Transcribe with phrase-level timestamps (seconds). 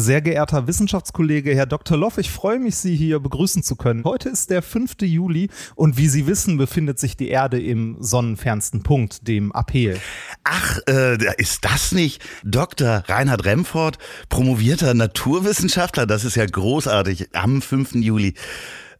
[0.00, 1.96] Sehr geehrter Wissenschaftskollege Herr Dr.
[1.96, 4.04] Loff, ich freue mich, Sie hier begrüßen zu können.
[4.04, 4.94] Heute ist der 5.
[5.02, 9.98] Juli und wie Sie wissen, befindet sich die Erde im sonnenfernsten Punkt, dem Apel.
[10.44, 13.02] Ach, äh, ist das nicht Dr.
[13.08, 16.06] Reinhard Remford, promovierter Naturwissenschaftler?
[16.06, 17.96] Das ist ja großartig am 5.
[17.96, 18.34] Juli.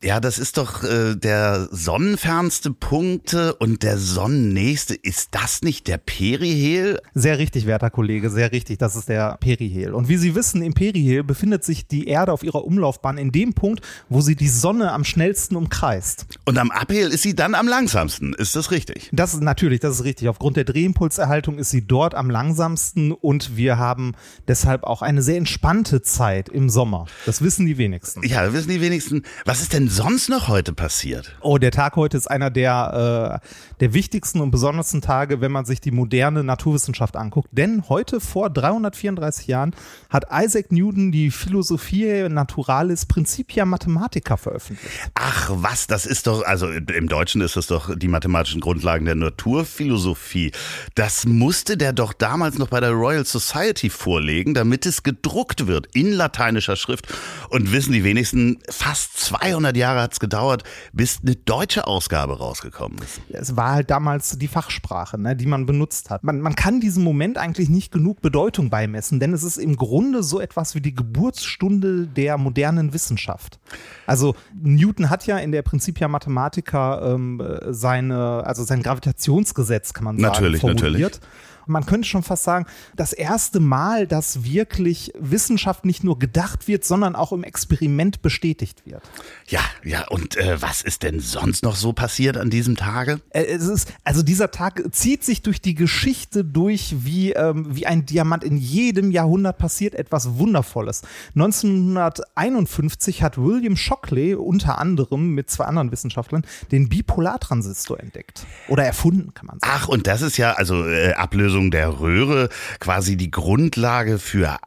[0.00, 4.94] Ja, das ist doch äh, der sonnenfernste Punkt und der sonnennächste.
[4.94, 7.00] Ist das nicht der Perihel?
[7.14, 8.78] Sehr richtig, werter Kollege, sehr richtig.
[8.78, 9.94] Das ist der Perihel.
[9.94, 13.54] Und wie Sie wissen, im Perihel befindet sich die Erde auf ihrer Umlaufbahn in dem
[13.54, 16.26] Punkt, wo sie die Sonne am schnellsten umkreist.
[16.44, 18.34] Und am Aphel ist sie dann am langsamsten.
[18.34, 19.10] Ist das richtig?
[19.12, 20.28] Das ist natürlich, das ist richtig.
[20.28, 24.14] Aufgrund der Drehimpulserhaltung ist sie dort am langsamsten und wir haben
[24.46, 27.06] deshalb auch eine sehr entspannte Zeit im Sommer.
[27.26, 28.24] Das wissen die wenigsten.
[28.24, 29.22] Ja, das wissen die wenigsten.
[29.44, 31.34] Was ist denn sonst noch heute passiert?
[31.40, 35.64] Oh, der Tag heute ist einer der, äh, der wichtigsten und besondersten Tage, wenn man
[35.64, 37.48] sich die moderne Naturwissenschaft anguckt.
[37.52, 39.74] Denn heute vor 334 Jahren
[40.10, 44.94] hat Isaac Newton die Philosophie Naturalis Principia Mathematica veröffentlicht.
[45.14, 49.14] Ach was, das ist doch, also im Deutschen ist das doch die mathematischen Grundlagen der
[49.14, 50.52] Naturphilosophie.
[50.94, 55.86] Das musste der doch damals noch bei der Royal Society vorlegen, damit es gedruckt wird
[55.94, 57.06] in lateinischer Schrift.
[57.50, 62.98] Und wissen die wenigsten, fast 200 Jahre hat es gedauert, bis eine deutsche Ausgabe rausgekommen
[62.98, 63.20] ist.
[63.30, 66.24] Es war halt damals die Fachsprache, ne, die man benutzt hat.
[66.24, 70.22] Man, man kann diesem Moment eigentlich nicht genug Bedeutung beimessen, denn es ist im Grunde
[70.22, 73.58] so etwas wie die Geburtsstunde der modernen Wissenschaft.
[74.06, 80.18] Also Newton hat ja in der Principia Mathematica ähm, seine, also sein Gravitationsgesetz, kann man
[80.18, 80.82] sagen, Natürlich, formuliert.
[80.92, 81.20] natürlich
[81.68, 86.84] man könnte schon fast sagen, das erste Mal, dass wirklich Wissenschaft nicht nur gedacht wird,
[86.84, 89.02] sondern auch im Experiment bestätigt wird.
[89.46, 93.20] Ja, ja, und äh, was ist denn sonst noch so passiert an diesem Tage?
[93.30, 97.86] Äh, es ist, also dieser Tag zieht sich durch die Geschichte durch wie, ähm, wie
[97.86, 98.44] ein Diamant.
[98.44, 101.02] In jedem Jahrhundert passiert etwas Wundervolles.
[101.34, 108.46] 1951 hat William Shockley unter anderem mit zwei anderen Wissenschaftlern den Bipolartransistor entdeckt.
[108.68, 109.72] Oder erfunden, kann man sagen.
[109.74, 112.48] Ach, und das ist ja, also äh, Ablösung der Röhre,
[112.78, 114.58] quasi die Grundlage für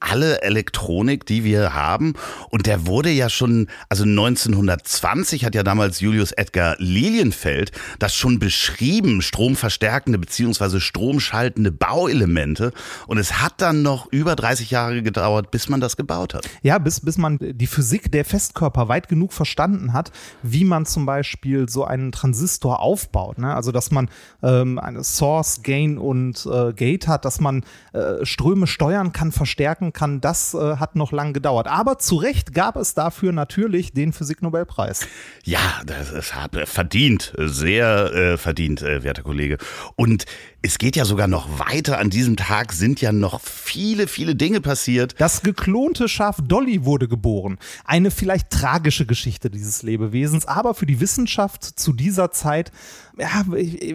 [0.00, 2.14] alle Elektronik, die wir haben.
[2.48, 8.38] Und der wurde ja schon, also 1920 hat ja damals Julius Edgar Lilienfeld das schon
[8.38, 12.72] beschrieben, stromverstärkende beziehungsweise stromschaltende Bauelemente.
[13.06, 16.48] Und es hat dann noch über 30 Jahre gedauert, bis man das gebaut hat.
[16.62, 20.10] Ja, bis, bis man die Physik der Festkörper weit genug verstanden hat,
[20.42, 23.38] wie man zum Beispiel so einen Transistor aufbaut.
[23.38, 23.54] Ne?
[23.54, 24.08] Also, dass man
[24.42, 29.89] ähm, eine Source, Gain und äh, Gate hat, dass man äh, Ströme steuern kann, verstärken
[29.92, 31.66] kann, das äh, hat noch lang gedauert.
[31.66, 35.06] Aber zu Recht gab es dafür natürlich den Physiknobelpreis.
[35.44, 36.32] Ja, das ist
[36.64, 39.58] verdient, sehr äh, verdient, äh, werter Kollege.
[39.96, 40.26] Und
[40.62, 41.98] es geht ja sogar noch weiter.
[41.98, 45.14] An diesem Tag sind ja noch viele, viele Dinge passiert.
[45.18, 47.58] Das geklonte Schaf Dolly wurde geboren.
[47.84, 52.72] Eine vielleicht tragische Geschichte dieses Lebewesens, aber für die Wissenschaft zu dieser Zeit
[53.18, 53.44] ja,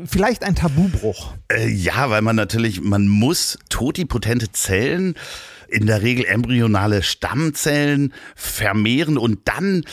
[0.05, 1.33] vielleicht ein Tabubruch.
[1.51, 5.15] Äh, ja, weil man natürlich, man muss totipotente Zellen
[5.69, 9.83] in der Regel embryonale Stammzellen vermehren und dann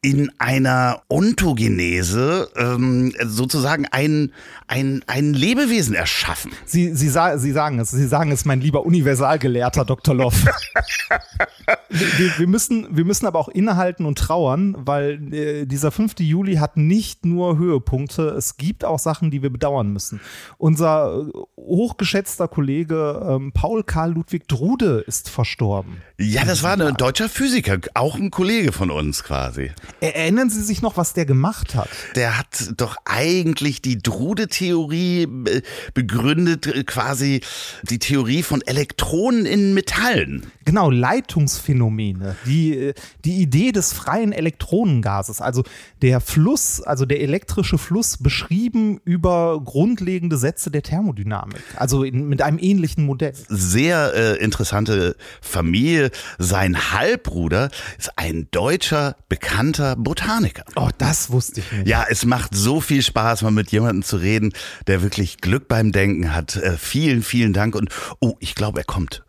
[0.00, 4.32] in einer Ontogenese ähm, sozusagen ein,
[4.68, 6.52] ein, ein Lebewesen erschaffen.
[6.66, 10.14] Sie, Sie, Sie sagen es, Sie sagen es, mein lieber Universalgelehrter Dr.
[10.14, 10.44] Loff.
[11.88, 16.20] wir, wir, müssen, wir müssen aber auch innehalten und trauern, weil äh, dieser 5.
[16.20, 20.20] Juli hat nicht nur Höhepunkte, es gibt auch Sachen, die wir bedauern müssen.
[20.58, 26.02] Unser äh, hochgeschätzter Kollege ähm, Paul Karl Ludwig Drude ist verstorben.
[26.18, 29.70] Ja, das war ein deutscher Physiker, auch ein Kollege von uns quasi.
[30.00, 31.88] Erinnern Sie sich noch, was der gemacht hat?
[32.16, 35.62] Der hat doch eigentlich die Drude-Theorie äh,
[35.94, 37.40] begründet, äh, quasi
[37.82, 40.46] die Theorie von Elektronen in Metallen.
[40.64, 42.36] Genau, Leitungsphänomene.
[42.46, 42.94] Die, äh,
[43.24, 45.64] die Idee des freien Elektronengases, also
[46.02, 51.62] der Fluss, also der elektrische Fluss beschrieben über grundlegende Sätze der Thermodynamik.
[51.76, 53.32] Also in, mit einem ähnlichen Modell.
[53.48, 56.10] Sehr äh, interessante Familie.
[56.38, 60.64] Sein Halbbruder ist ein deutscher, bekannter Botaniker.
[60.76, 61.88] Oh, das wusste ich nicht.
[61.88, 64.47] Ja, es macht so viel Spaß, mal mit jemandem zu reden,
[64.86, 66.56] der wirklich Glück beim Denken hat.
[66.56, 67.90] Äh, vielen, vielen Dank und
[68.20, 69.24] oh, ich glaube, er kommt.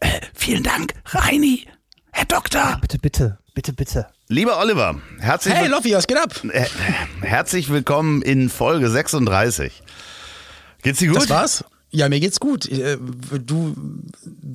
[0.00, 1.66] Äh, vielen Dank, Reini.
[2.12, 2.78] Herr Doktor.
[2.80, 4.06] Bitte, bitte, bitte, bitte.
[4.28, 6.32] Lieber Oliver, herzlich, Hey, Loffi, was geht ab?
[6.50, 6.64] äh,
[7.20, 9.82] herzlich willkommen in Folge 36.
[10.82, 11.16] Geht's dir gut?
[11.22, 11.64] Das war's?
[11.96, 12.68] Ja, mir geht's gut.
[12.68, 12.98] Äh,
[13.46, 13.74] Du,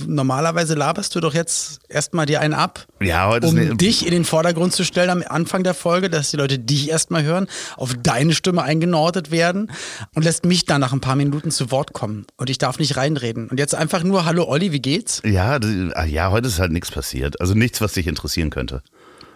[0.06, 4.12] normalerweise laberst du doch jetzt erstmal dir einen ab, Ja, heute um ist dich in
[4.12, 7.48] den Vordergrund zu stellen am Anfang der Folge, dass die Leute dich erstmal hören,
[7.78, 9.72] auf deine Stimme eingenordet werden
[10.14, 12.26] und lässt mich dann nach ein paar Minuten zu Wort kommen.
[12.38, 13.48] Und ich darf nicht reinreden.
[13.48, 15.22] Und jetzt einfach nur, hallo Olli, wie geht's?
[15.26, 15.58] Ja,
[15.94, 17.42] ah, ja, heute ist halt nichts passiert.
[17.42, 18.84] Also nichts, was dich interessieren könnte.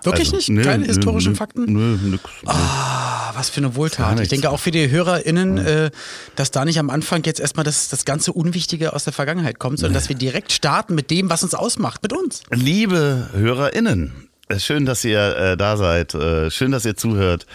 [0.03, 0.63] Wirklich also, nicht?
[0.63, 1.65] Keine nö, historischen nö, Fakten?
[1.65, 2.23] Nö, nix.
[2.45, 4.19] Ah, was für eine Wohltat.
[4.19, 5.91] Ich denke auch für die HörerInnen, äh,
[6.35, 9.79] dass da nicht am Anfang jetzt erstmal das, das ganze Unwichtige aus der Vergangenheit kommt,
[9.79, 12.41] sondern dass wir direkt starten mit dem, was uns ausmacht, mit uns.
[12.51, 16.13] Liebe HörerInnen, äh, schön, dass ihr äh, da seid.
[16.13, 17.45] Äh, schön, dass ihr zuhört.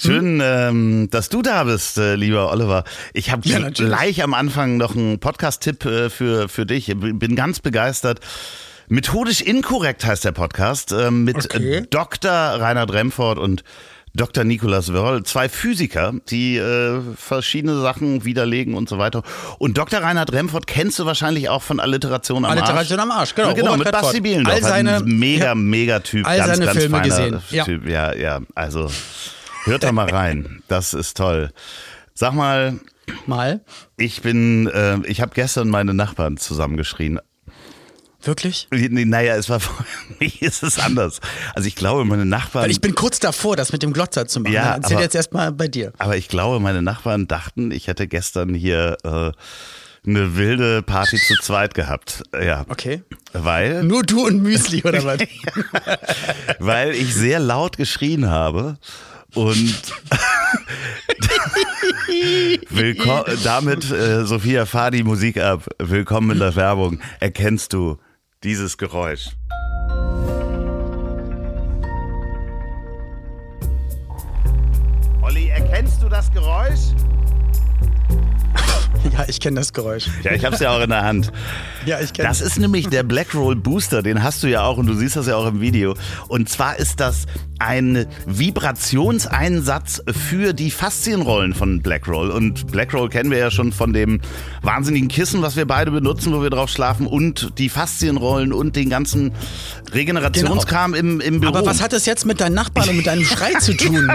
[0.00, 2.84] Schön, ähm, dass du da bist, äh, lieber Oliver.
[3.14, 6.88] Ich habe Ja, gleich am Anfang noch einen Podcast-Tipp äh, für, für dich.
[6.88, 8.20] Ich bin ganz begeistert.
[8.86, 11.84] Methodisch inkorrekt heißt der Podcast äh, mit Okay.
[11.90, 12.30] Dr.
[12.30, 13.64] Reinhard Remford und
[14.18, 14.44] Dr.
[14.44, 19.22] Nicolas Wörl, zwei Physiker, die äh, verschiedene Sachen widerlegen und so weiter.
[19.58, 20.00] Und Dr.
[20.00, 23.10] Reinhard Remford kennst du wahrscheinlich auch von Alliteration am Alliteration Arsch.
[23.10, 23.54] am Arsch, genau.
[23.54, 24.02] genau Robert mit Redford.
[24.02, 24.54] Basti Bielendorf.
[24.56, 25.54] All seine- ein mega, ja.
[25.54, 26.26] mega Typ.
[26.26, 27.64] All ganz, seine ganz Filme gesehen, ja.
[27.64, 27.88] Typ.
[27.88, 28.40] Ja, ja.
[28.54, 28.90] Also
[29.64, 30.62] hört da mal rein.
[30.68, 31.50] Das ist toll.
[32.14, 32.80] Sag mal,
[33.26, 33.60] Mal.
[33.96, 37.20] ich bin, äh, ich habe gestern meine Nachbarn zusammengeschrien.
[38.22, 38.66] Wirklich?
[38.70, 39.60] Naja, es war
[40.40, 41.20] es ist anders.
[41.54, 42.64] Also ich glaube, meine Nachbarn.
[42.64, 44.52] Weil ich bin kurz davor, das mit dem Glotzer zu machen.
[44.52, 45.92] Ja, Erzähl aber- jetzt erstmal bei dir.
[45.98, 49.30] aber ich glaube, meine Nachbarn dachten, ich hätte gestern hier äh,
[50.08, 52.22] eine wilde Party zu zweit gehabt.
[52.42, 52.64] Ja.
[52.68, 53.02] Okay.
[53.32, 55.20] Weil, Nur du und Müsli, oder was?
[56.58, 58.78] weil ich sehr laut geschrien habe
[59.34, 59.74] und
[63.44, 65.66] damit, äh, Sophia, fahr die Musik ab.
[65.78, 67.00] Willkommen in der Werbung.
[67.20, 67.98] Erkennst du
[68.44, 69.30] dieses Geräusch?
[75.22, 76.94] Olli, erkennst du das Geräusch?
[79.12, 80.08] ja, ich kenne das Geräusch.
[80.22, 81.32] Ja, ich hab's ja auch in der Hand.
[81.84, 84.86] Ja, ich kenne Das ist nämlich der Blackroll Booster, den hast du ja auch und
[84.86, 85.94] du siehst das ja auch im Video.
[86.28, 87.26] Und zwar ist das
[87.58, 92.30] ein Vibrationseinsatz für die Faszienrollen von Blackroll.
[92.30, 94.20] Und Blackroll kennen wir ja schon von dem
[94.62, 98.90] wahnsinnigen Kissen, was wir beide benutzen, wo wir drauf schlafen und die Faszienrollen und den
[98.90, 99.32] ganzen
[99.92, 101.56] Regenerationskram im, im Büro.
[101.56, 104.08] Aber was hat das jetzt mit deinen Nachbarn und mit deinem Schrei zu tun?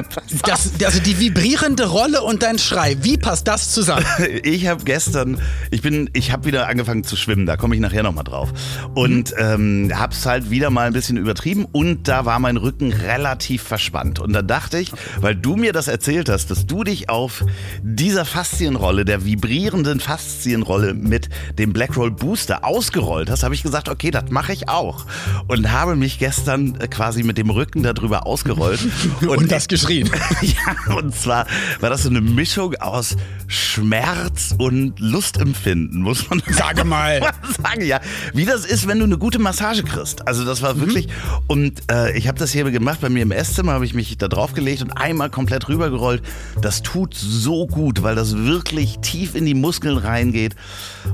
[0.45, 4.05] Das, also die vibrierende Rolle und dein Schrei, wie passt das zusammen?
[4.43, 5.39] Ich habe gestern,
[5.71, 8.51] ich bin, ich habe wieder angefangen zu schwimmen, da komme ich nachher nochmal drauf.
[8.93, 13.32] Und ähm, hab's halt wieder mal ein bisschen übertrieben und da war mein Rücken relativ
[13.41, 14.19] verspannt.
[14.19, 17.43] Und da dachte ich, weil du mir das erzählt hast, dass du dich auf
[17.81, 24.11] dieser Faszienrolle, der vibrierenden Faszienrolle mit dem Blackroll Booster ausgerollt hast, habe ich gesagt, okay,
[24.11, 25.05] das mache ich auch.
[25.47, 28.79] Und habe mich gestern äh, quasi mit dem Rücken darüber ausgerollt.
[29.27, 30.09] Und das geschrien.
[30.43, 31.47] Ja, und zwar
[31.79, 33.15] war das so eine Mischung aus
[33.47, 37.21] Schmerz und Lustempfinden, muss man Sage mal.
[37.63, 37.85] sagen.
[37.85, 37.99] Ja,
[38.33, 40.27] wie das ist, wenn du eine gute Massage kriegst.
[40.27, 41.07] Also das war wirklich,
[41.47, 44.27] und äh, ich habe das hier gemacht, bei mir im Esszimmer habe ich mich da
[44.27, 46.21] drauf gelegt und einmal komplett rübergerollt.
[46.61, 50.55] Das tut so gut, weil das wirklich tief in die Muskeln reingeht.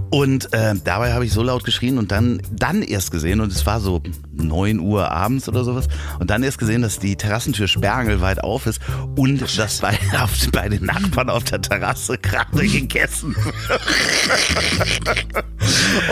[0.10, 3.66] Und äh, dabei habe ich so laut geschrien und dann, dann erst gesehen, und es
[3.66, 4.02] war so
[4.34, 5.88] 9 Uhr abends oder sowas,
[6.20, 8.82] und dann erst gesehen, dass die Terrassentür sperrangelweit auf ist
[9.16, 13.56] und dass bei, auf, bei den Nachbarn auf der Terrasse gerade gegessen wird.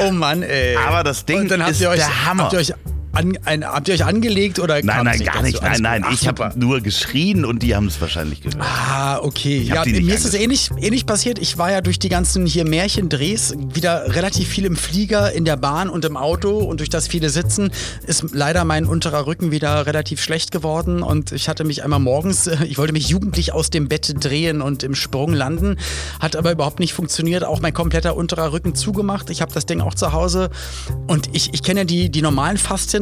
[0.05, 0.75] Oh Mann, ey.
[0.75, 2.43] Aber das Ding Und dann habt ist euch, der Hammer.
[2.43, 2.73] Habt ihr euch,
[3.17, 5.61] an, ein, habt ihr euch angelegt oder Nein, nein, gar nicht.
[5.61, 6.03] Nein, nein.
[6.05, 8.61] Ach, Ich habe nur geschrien und die haben es wahrscheinlich gehört.
[8.61, 9.67] Ah, okay.
[9.71, 11.39] hab Ja, mir ist es ähnlich, ähnlich passiert.
[11.39, 15.57] Ich war ja durch die ganzen hier Märchendrehs wieder relativ viel im Flieger, in der
[15.57, 17.71] Bahn und im Auto und durch das viele Sitzen
[18.05, 22.47] ist leider mein unterer Rücken wieder relativ schlecht geworden und ich hatte mich einmal morgens,
[22.67, 25.77] ich wollte mich jugendlich aus dem Bett drehen und im Sprung landen,
[26.19, 27.43] hat aber überhaupt nicht funktioniert.
[27.43, 29.29] Auch mein kompletter unterer Rücken zugemacht.
[29.29, 30.49] Ich habe das Ding auch zu Hause
[31.07, 32.57] und ich, ich kenne ja die, die normalen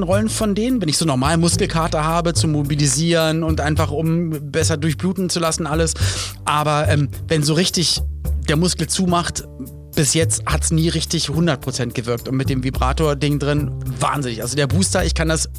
[0.06, 4.78] Faszienrollen von denen, wenn ich so normal Muskelkater habe, zu mobilisieren und einfach um besser
[4.78, 5.94] durchbluten zu lassen, alles.
[6.46, 8.02] Aber ähm, wenn so richtig
[8.48, 9.44] der Muskel zumacht,
[9.96, 12.28] bis jetzt hat es nie richtig 100% gewirkt.
[12.28, 14.42] Und mit dem Vibrator-Ding drin, wahnsinnig.
[14.42, 15.50] Also der Booster, ich kann das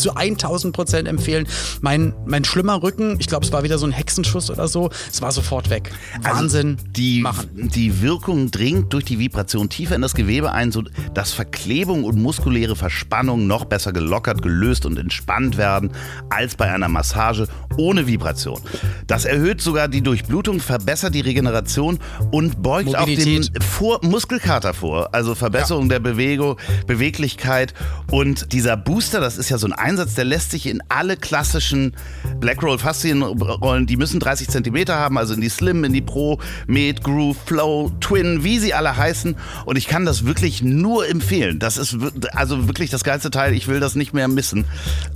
[0.00, 1.46] zu 1000 Prozent empfehlen.
[1.80, 5.22] Mein, mein schlimmer Rücken, ich glaube, es war wieder so ein Hexenschuss oder so, es
[5.22, 5.92] war sofort weg.
[6.22, 6.76] Wahnsinn.
[6.78, 7.48] Also die, machen.
[7.54, 10.82] die Wirkung dringt durch die Vibration tiefer in das Gewebe ein, so
[11.14, 15.92] dass Verklebung und muskuläre Verspannung noch besser gelockert, gelöst und entspannt werden
[16.28, 18.60] als bei einer Massage ohne Vibration.
[19.06, 21.98] Das erhöht sogar die Durchblutung, verbessert die Regeneration
[22.30, 25.14] und beugt auch dem vor Muskelkater vor.
[25.14, 25.90] Also Verbesserung ja.
[25.90, 27.74] der Bewegung, Beweglichkeit
[28.10, 31.96] und dieser Booster, das ist ja so ein Einsatz, der lässt sich in alle klassischen
[32.38, 37.02] Blackroll Faszienrollen, die müssen 30 Zentimeter haben, also in die Slim, in die Pro, Med,
[37.02, 39.34] Groove, Flow, Twin, wie sie alle heißen.
[39.66, 41.58] Und ich kann das wirklich nur empfehlen.
[41.58, 41.96] Das ist
[42.34, 43.52] also wirklich das geilste Teil.
[43.52, 44.64] Ich will das nicht mehr missen.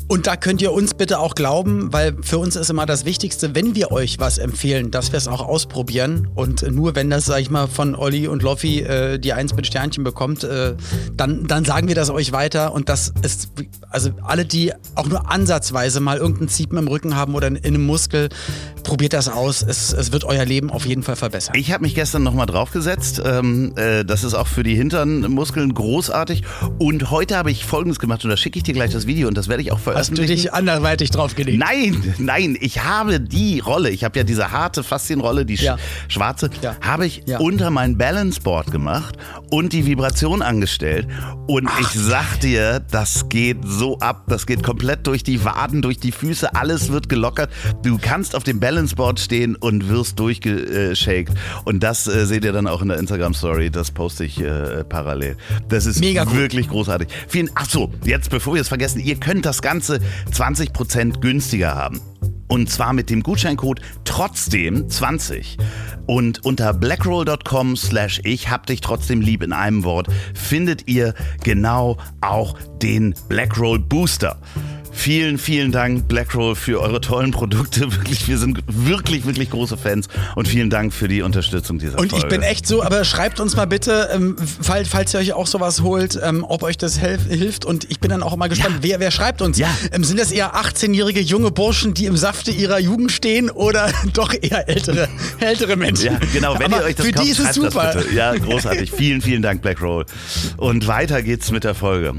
[0.09, 3.55] Und da könnt ihr uns bitte auch glauben, weil für uns ist immer das Wichtigste,
[3.55, 6.29] wenn wir euch was empfehlen, dass wir es auch ausprobieren.
[6.35, 9.69] Und nur wenn das, sag ich mal, von Olli und Loffi äh, die Eins mit
[9.69, 10.75] Sternchen bekommt, äh,
[11.17, 12.73] dann, dann sagen wir das euch weiter.
[12.73, 13.51] Und das ist,
[13.89, 14.64] also alle, die
[14.95, 18.29] auch nur ansatzweise mal irgendein Ziepen im Rücken haben oder in, in einem Muskel,
[18.85, 19.63] probiert das aus.
[19.63, 21.57] Es, es wird euer Leben auf jeden Fall verbessern.
[21.59, 23.21] Ich habe mich gestern nochmal draufgesetzt.
[23.25, 26.45] Ähm, äh, das ist auch für die Hinternmuskeln großartig.
[26.79, 29.37] Und heute habe ich Folgendes gemacht und da schicke ich dir gleich das Video und
[29.37, 30.23] das werde ich auch veröffentlichen.
[30.23, 31.59] Hast du dich anderweitig draufgelegt?
[31.59, 35.77] Nein, nein, ich habe die Rolle, ich habe ja diese harte Faszienrolle, die ja.
[36.09, 36.77] schwarze, ja.
[36.81, 37.39] habe ich ja.
[37.39, 39.17] unter mein Balanceboard gemacht
[39.51, 41.09] und die Vibration angestellt.
[41.47, 41.81] Und Ach.
[41.81, 46.13] ich sag dir, das geht so ab, das geht komplett durch die Waden, durch die
[46.13, 47.51] Füße, alles wird gelockert.
[47.83, 51.33] Du kannst auf dem Balanceboard stehen und wirst durchgeschakt.
[51.65, 55.37] Und das äh, seht ihr dann auch in der Instagram-Story, das poste ich äh, parallel.
[55.69, 56.73] Das ist Mega wirklich cool.
[56.73, 57.09] großartig.
[57.29, 60.01] Vielen, ach so, jetzt bevor wir es vergessen, ihr könnt das Ganze
[60.33, 62.01] 20% günstiger haben.
[62.49, 65.57] Und zwar mit dem Gutscheincode trotzdem 20.
[66.07, 71.15] Und unter blackroll.com slash ich hab dich trotzdem lieb in einem Wort findet ihr
[71.45, 74.41] genau auch den Blackroll Booster.
[74.95, 77.93] Vielen, vielen Dank, Blackroll, für eure tollen Produkte.
[77.95, 82.11] Wirklich, wir sind wirklich, wirklich große Fans und vielen Dank für die Unterstützung dieser und
[82.11, 82.15] Folge.
[82.27, 85.33] Und ich bin echt so, aber schreibt uns mal bitte, ähm, falls, falls ihr euch
[85.33, 87.65] auch sowas holt, ähm, ob euch das hilft.
[87.65, 88.83] Und ich bin dann auch immer gespannt, ja.
[88.83, 89.59] wer, wer schreibt uns.
[89.59, 89.69] Ja.
[89.93, 94.33] Ähm, sind das eher 18-jährige junge Burschen, die im Safte ihrer Jugend stehen oder doch
[94.33, 95.09] eher ältere,
[95.41, 96.07] ältere Menschen?
[96.07, 96.59] Ja, genau.
[96.59, 97.95] Wenn aber ihr euch das für kauft, die ist es super.
[98.15, 98.93] Ja, großartig.
[98.93, 100.07] vielen, vielen Dank, Blackroll.
[100.57, 102.15] Und weiter geht's mit der Folge.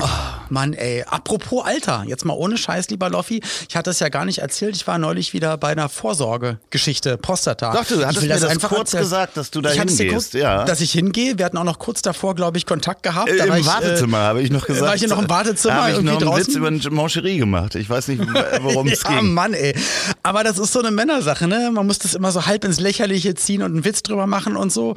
[0.00, 1.04] Oh, Mann, ey.
[1.06, 3.40] Apropos Alter, jetzt mal ohne Scheiß, lieber Loffi.
[3.68, 4.76] Ich hatte es ja gar nicht erzählt.
[4.76, 7.72] Ich war neulich wieder bei einer Vorsorgegeschichte, Prostata.
[7.72, 9.02] Doch, du hattest mir das, das kurz erzählen.
[9.02, 10.34] gesagt, dass du da ich hingehst.
[10.34, 10.64] Ja.
[10.64, 11.38] Dass ich hingehe.
[11.38, 13.28] Wir hatten auch noch kurz davor, glaube ich, Kontakt gehabt.
[13.30, 14.86] Äh, Im ich, Wartezimmer, äh, habe ich noch gesagt.
[14.86, 15.74] War ich noch im Wartezimmer?
[15.74, 16.46] Da habe ich noch einen draußen?
[16.46, 17.74] Witz über eine Mancherie gemacht.
[17.74, 18.22] Ich weiß nicht,
[18.60, 19.34] worum es ja, ging.
[19.34, 19.74] Mann, ey.
[20.22, 21.70] Aber das ist so eine Männersache, ne?
[21.72, 24.72] Man muss das immer so halb ins Lächerliche ziehen und einen Witz drüber machen und
[24.72, 24.94] so.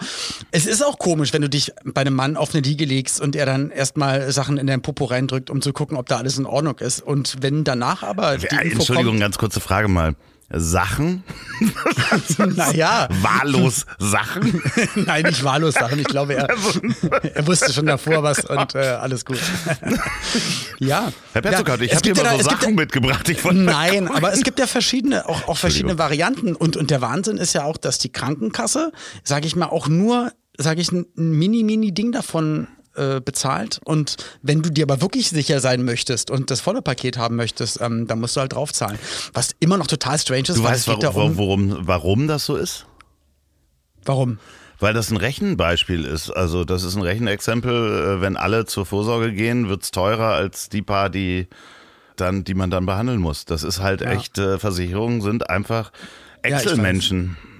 [0.51, 3.35] Es ist auch komisch, wenn du dich bei einem Mann auf eine Liege legst und
[3.35, 6.37] er dann erstmal Sachen in deinen Popo reindrückt gedrückt, um zu gucken, ob da alles
[6.37, 7.01] in Ordnung ist.
[7.01, 8.37] Und wenn danach aber.
[8.37, 10.15] Die Entschuldigung, kommt, ganz kurze Frage mal.
[10.53, 11.23] Sachen?
[12.55, 13.07] naja.
[13.21, 14.61] Wahllos Sachen?
[14.95, 15.97] Nein, nicht wahllos Sachen.
[15.99, 16.49] Ich glaube, er,
[17.35, 19.39] er wusste schon davor was und äh, alles gut.
[20.79, 21.13] ja.
[21.31, 23.29] Herr Petzokat, ja, ich habe hier mal so Sachen ja, mitgebracht.
[23.29, 26.53] Ich nein, aber es gibt ja verschiedene, auch, auch verschiedene Varianten.
[26.53, 28.91] Und, und der Wahnsinn ist ja auch, dass die Krankenkasse,
[29.23, 33.79] sage ich mal, auch nur, sage ich, ein mini-mini-Ding davon äh, bezahlt.
[33.85, 37.79] Und wenn du dir aber wirklich sicher sein möchtest und das volle Paket haben möchtest,
[37.81, 38.99] ähm, dann musst du halt draufzahlen.
[39.33, 40.57] Was immer noch total strange ist.
[40.57, 42.85] Du weißt, warum, worum, warum das so ist?
[44.03, 44.39] Warum?
[44.79, 46.31] Weil das ein Rechenbeispiel ist.
[46.31, 48.17] Also das ist ein Rechenexempel.
[48.17, 51.47] Äh, wenn alle zur Vorsorge gehen, wird es teurer als die paar, die
[52.15, 53.45] dann, die man dann behandeln muss.
[53.45, 54.11] Das ist halt ja.
[54.11, 55.91] echt, äh, Versicherungen sind einfach
[56.41, 57.37] Excel-Menschen.
[57.39, 57.50] Ja,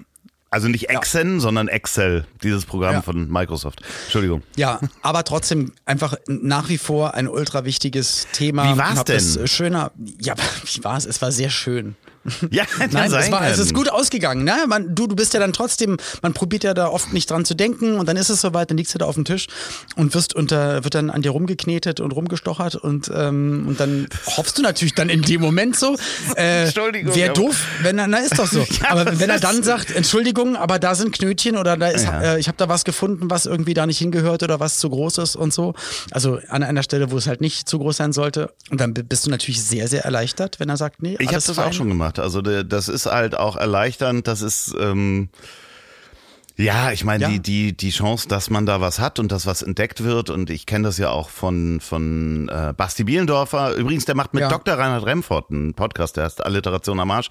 [0.51, 1.39] also nicht Exen, ja.
[1.39, 3.01] sondern Excel, dieses Programm ja.
[3.01, 3.81] von Microsoft.
[4.03, 4.43] Entschuldigung.
[4.58, 8.74] Ja, aber trotzdem einfach nach wie vor ein ultra wichtiges Thema.
[8.74, 9.48] Wie war es denn?
[9.48, 9.91] Schöner.
[10.20, 11.05] Ja, wie war es?
[11.05, 11.96] Es war sehr schön.
[12.51, 14.44] Ja, Nein, es, war, es ist gut ausgegangen.
[14.44, 14.56] Ne?
[14.68, 17.56] Man, du, du bist ja dann trotzdem, man probiert ja da oft nicht dran zu
[17.56, 19.48] denken und dann ist es soweit, dann liegst du da auf dem Tisch
[19.96, 24.58] und wirst unter, wird dann an dir rumgeknetet und rumgestochert und, ähm, und dann hoffst
[24.58, 25.96] du natürlich dann in dem Moment so,
[26.36, 27.16] äh, Entschuldigung.
[27.16, 28.60] Wäre doof, wenn er, na ist doch so.
[28.82, 32.22] ja, aber wenn er dann sagt, Entschuldigung, aber da sind Knötchen oder da ist, ja.
[32.22, 35.20] äh, ich habe da was gefunden, was irgendwie da nicht hingehört oder was zu groß
[35.20, 35.74] ist und so.
[36.12, 38.54] Also an einer Stelle, wo es halt nicht zu groß sein sollte.
[38.70, 41.51] Und dann bist du natürlich sehr, sehr erleichtert, wenn er sagt, nee, Ich habe das
[41.51, 41.70] fein.
[41.70, 42.20] auch schon gemacht gemacht.
[42.20, 44.27] Also das ist halt auch erleichternd.
[44.27, 45.30] Das ist ähm,
[46.62, 47.30] Ja, ich meine, Ja.
[47.30, 50.50] die, die, die Chance, dass man da was hat und dass was entdeckt wird, und
[50.50, 53.74] ich kenne das ja auch von, von äh, Basti Bielendorfer.
[53.75, 54.50] Übrigens, der macht mit Ja.
[54.50, 54.75] Dr.
[54.75, 57.30] Reinhard Remford einen Podcast, der heißt Alliteration am Arsch.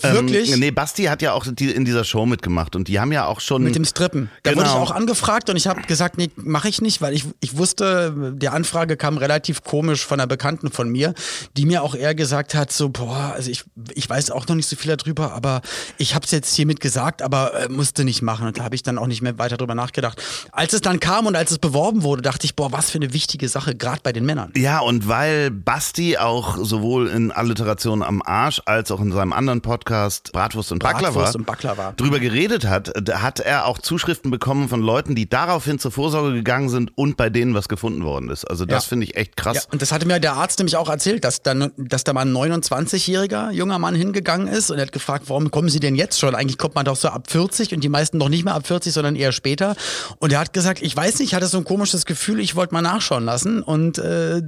[0.00, 0.52] Wirklich?
[0.52, 3.26] Ähm, nee, Basti hat ja auch die, in dieser Show mitgemacht und die haben ja
[3.26, 3.62] auch schon.
[3.62, 4.30] Mit dem Strippen.
[4.42, 4.82] Da wurde ich Genau.
[4.84, 8.48] auch angefragt und ich habe gesagt, nee, mache ich nicht, weil ich, ich wusste, die
[8.48, 11.14] Anfrage kam relativ komisch von einer Bekannten von mir,
[11.56, 13.64] die mir auch eher gesagt hat, so, boah, also ich,
[13.94, 15.60] ich weiß auch noch nicht so viel darüber, aber
[15.98, 18.46] ich habe es jetzt hiermit gesagt, aber äh, musste nicht machen.
[18.46, 20.22] Und da habe ich dann auch nicht mehr weiter drüber nachgedacht.
[20.52, 23.12] Als es dann kam und als es beworben wurde, dachte ich, boah, was für eine
[23.12, 24.52] wichtige Sache, gerade bei den Männern.
[24.56, 29.60] Ja, und weil Basti auch sowohl in Alliteration am Arsch als auch in seinem anderen
[29.62, 31.92] Podcast Bratwurst und Baklava, Bratwurst und Baklava.
[31.96, 36.32] drüber geredet hat, da hat er auch Zuschriften bekommen von Leuten, die daraufhin zur Vorsorge
[36.34, 38.44] gegangen sind und bei denen was gefunden worden ist.
[38.44, 38.88] Also das Ja.
[38.90, 39.56] finde ich echt krass.
[39.56, 42.20] Ja, und das hatte mir der Arzt nämlich auch erzählt, dass, dann, dass da mal
[42.22, 46.20] ein 29-jähriger junger Mann hingegangen ist und er hat gefragt, warum kommen Sie denn jetzt
[46.20, 46.34] schon?
[46.34, 49.16] Eigentlich kommt man doch so ab 40 und die meisten noch nicht ab 40, sondern
[49.16, 49.76] eher später.
[50.18, 52.74] Und er hat gesagt, ich weiß nicht, ich hatte so ein komisches Gefühl, ich wollte
[52.74, 54.42] mal nachschauen lassen und äh,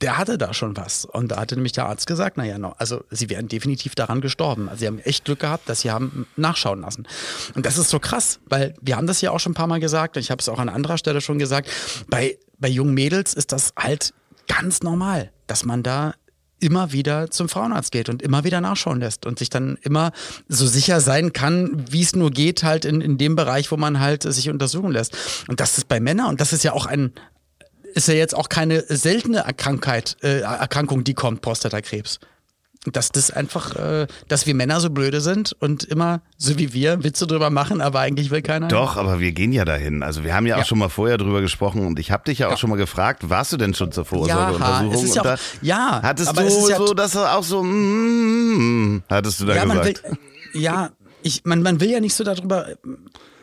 [0.00, 1.04] der hatte da schon was.
[1.04, 4.68] Und da hatte nämlich der Arzt gesagt, naja, no, also Sie wären definitiv daran gestorben.
[4.68, 7.06] Also Sie haben echt Glück gehabt, dass Sie haben nachschauen lassen.
[7.54, 9.80] Und das ist so krass, weil wir haben das ja auch schon ein paar Mal
[9.80, 11.70] gesagt und ich habe es auch an anderer Stelle schon gesagt,
[12.08, 14.14] bei, bei jungen Mädels ist das halt
[14.48, 16.14] ganz normal, dass man da
[16.60, 20.12] immer wieder zum Frauenarzt geht und immer wieder nachschauen lässt und sich dann immer
[20.48, 24.00] so sicher sein kann, wie es nur geht, halt in, in dem Bereich, wo man
[24.00, 25.16] halt sich untersuchen lässt.
[25.48, 27.12] Und das ist bei Männern, und das ist ja auch ein,
[27.94, 32.20] ist ja jetzt auch keine seltene Erkrankheit, äh, Erkrankung, die kommt, Prostatakrebs.
[32.92, 37.02] Dass das einfach, äh, dass wir Männer so blöde sind und immer, so wie wir,
[37.02, 38.68] Witze drüber machen, aber eigentlich will keiner.
[38.68, 40.02] Doch, aber wir gehen ja dahin.
[40.02, 40.64] Also wir haben ja auch Ja.
[40.64, 43.52] schon mal vorher drüber gesprochen und ich habe dich ja auch schon mal gefragt, warst
[43.52, 45.06] du denn schon zur Vorsorgeuntersuchung?
[45.14, 47.62] ja Und auch- ja, hattest aber du es ist ja so, dass du auch so,
[47.62, 50.16] mm, hattest du da ja, man will, gesagt?
[50.54, 50.90] ja,
[51.22, 52.66] ich, man, man will ja nicht so darüber.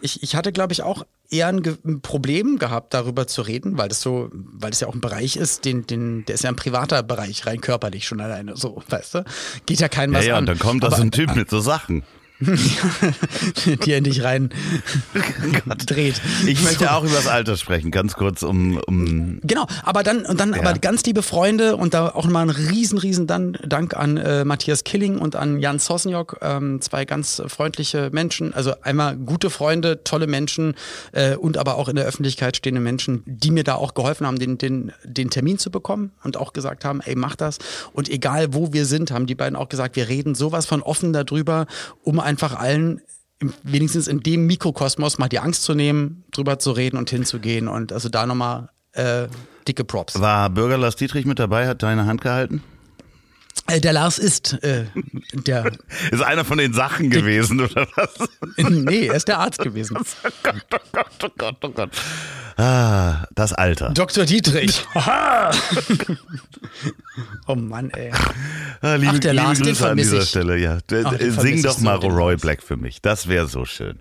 [0.03, 3.77] Ich, ich hatte, glaube ich, auch eher ein, Ge- ein Problem gehabt, darüber zu reden,
[3.77, 6.49] weil das so, weil das ja auch ein Bereich ist, den, den, der ist ja
[6.49, 9.25] ein privater Bereich, rein körperlich schon alleine, so, weißt du?
[9.65, 10.39] Geht ja keinem ja, was ja, an.
[10.41, 12.03] und dann kommt da so ein Typ mit so Sachen.
[13.85, 14.49] die er nicht rein
[15.85, 16.21] dreht.
[16.45, 20.39] Ich möchte auch über das Alter sprechen, ganz kurz um, um Genau, aber dann und
[20.39, 20.59] dann Ja.
[20.59, 24.45] aber ganz liebe Freunde und da auch mal ein riesen riesen Dan Dank an äh,
[24.45, 30.03] Matthias Killing und an Jan Sosniok, ähm, zwei ganz freundliche Menschen, also einmal gute Freunde,
[30.03, 30.75] tolle Menschen
[31.11, 34.39] äh, und aber auch in der Öffentlichkeit stehende Menschen, die mir da auch geholfen haben,
[34.39, 37.57] den den den Termin zu bekommen und auch gesagt haben, ey mach das
[37.93, 41.13] und egal wo wir sind, haben die beiden auch gesagt, wir reden sowas von offen
[41.13, 41.65] darüber,
[42.03, 42.99] um einfach allen
[43.61, 47.67] wenigstens in dem Mikrokosmos mal die Angst zu nehmen, drüber zu reden und hinzugehen.
[47.67, 49.27] Und also da nochmal äh,
[49.67, 50.19] dicke Props.
[50.19, 52.63] war Bürger Lars Dietrich mit dabei, hat deine Hand gehalten?
[53.67, 54.85] Äh, der Lars ist äh,
[55.33, 55.71] der.
[56.11, 58.27] Ist einer von den Sachen gewesen, oder was?
[58.69, 59.97] nee, er ist der Arzt gewesen.
[60.25, 61.89] Oh Gott, oh Gott, oh Gott, oh Gott.
[62.57, 63.91] Ah, das Alter.
[63.91, 64.25] Dr.
[64.25, 64.85] Dietrich.
[67.47, 68.11] oh Mann, ey.
[68.81, 70.29] Ah, liebe, Ach, der liebe Lars, Grüße an vermiss dieser ich.
[70.29, 70.77] Stelle, ja.
[71.05, 72.35] Ach, den Sing doch mal so, Roy.
[72.35, 73.01] Black für mich.
[73.01, 73.99] Das wäre so schön.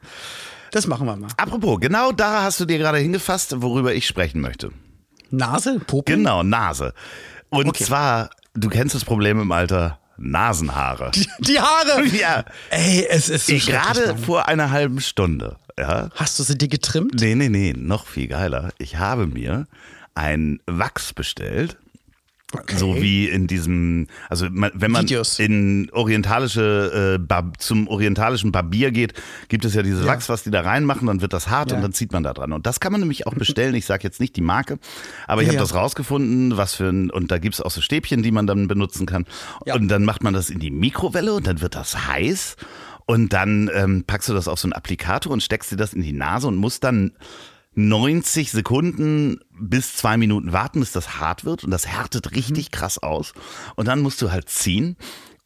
[0.70, 1.28] Das machen wir mal.
[1.36, 4.70] Apropos, genau da hast du dir gerade hingefasst, worüber ich sprechen möchte.
[5.30, 5.80] Nase?
[5.86, 6.02] Popo?
[6.06, 6.94] Genau, Nase.
[7.50, 7.84] Und Okay.
[7.84, 11.10] zwar, du kennst das Problem im Alter, Nasenhaare.
[11.14, 12.04] Die, die Haare!
[12.18, 16.08] Ja, Ey, es ist so gerade vor einer halben Stunde, ja.
[16.14, 17.20] Hast du sie dir getrimmt?
[17.20, 18.72] Nee, nee, nee, noch viel geiler.
[18.78, 19.66] Ich habe mir
[20.14, 21.78] ein Wachs bestellt.
[22.76, 25.38] So wie in diesem, also wenn man Videos.
[25.38, 29.14] in orientalische, äh, zum orientalischen Barbier geht,
[29.48, 31.76] gibt es ja dieses Wachs, was die da reinmachen, dann wird das hart Ja.
[31.78, 32.52] und dann zieht man da dran.
[32.52, 33.74] Und das kann man nämlich auch bestellen.
[33.74, 34.78] Ich sage jetzt nicht die Marke,
[35.26, 35.62] aber ich Ja, habe ja.
[35.62, 39.06] das rausgefunden, was für ein, und da gibt's auch so Stäbchen, die man dann benutzen
[39.06, 39.24] kann.
[39.64, 39.74] Ja.
[39.74, 42.56] Und dann macht man das in die Mikrowelle und dann wird das heiß.
[43.06, 46.02] Und dann ähm, packst du das auf so einen Applikator und steckst dir das in
[46.02, 47.12] die Nase und musst dann
[47.74, 52.98] 90 Sekunden bis zwei Minuten warten, bis das hart wird und das härtet richtig krass
[52.98, 53.32] aus.
[53.76, 54.96] Und dann musst du halt ziehen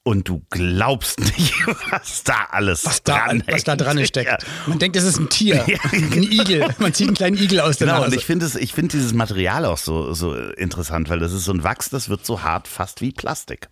[0.02, 1.54] und du glaubst nicht,
[1.90, 4.30] was da alles Was da, dran was da dran steckt.
[4.42, 4.48] Ja.
[4.66, 5.64] Man denkt, es ist ein Tier.
[5.92, 6.68] Ein Igel.
[6.78, 8.16] Man zieht einen kleinen Igel aus der Genau, und Nase.
[8.16, 11.52] ich finde es, ich finde dieses Material auch so, so interessant, weil das ist so
[11.52, 13.68] ein Wachs, das wird so hart fast wie Plastik.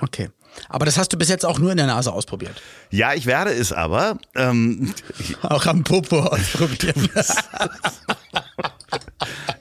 [0.00, 0.28] Okay.
[0.68, 2.60] Aber das hast du bis jetzt auch nur in der Nase ausprobiert.
[2.90, 4.18] Ja, ich werde es aber.
[4.34, 4.94] Ähm,
[5.42, 6.96] Auch am Popo ausprobiert.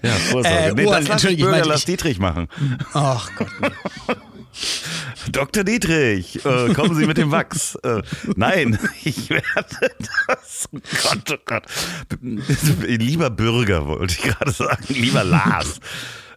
[0.02, 0.48] ja, Vorsorge.
[0.48, 2.48] Äh, nee, Ohren, das lass ich Bürger ich- Dietrich machen.
[2.94, 3.48] Ach Gott.
[3.62, 3.70] nee.
[5.32, 5.64] Dr.
[5.64, 7.76] Dietrich, äh, kommen Sie mit dem Wachs.
[7.84, 8.02] Äh,
[8.36, 9.92] nein, ich werde
[10.28, 10.70] das.
[10.72, 11.64] Oh Gott, oh Gott.
[12.82, 14.86] Lieber Bürger, wollte ich gerade sagen.
[14.90, 15.80] Lieber Lars.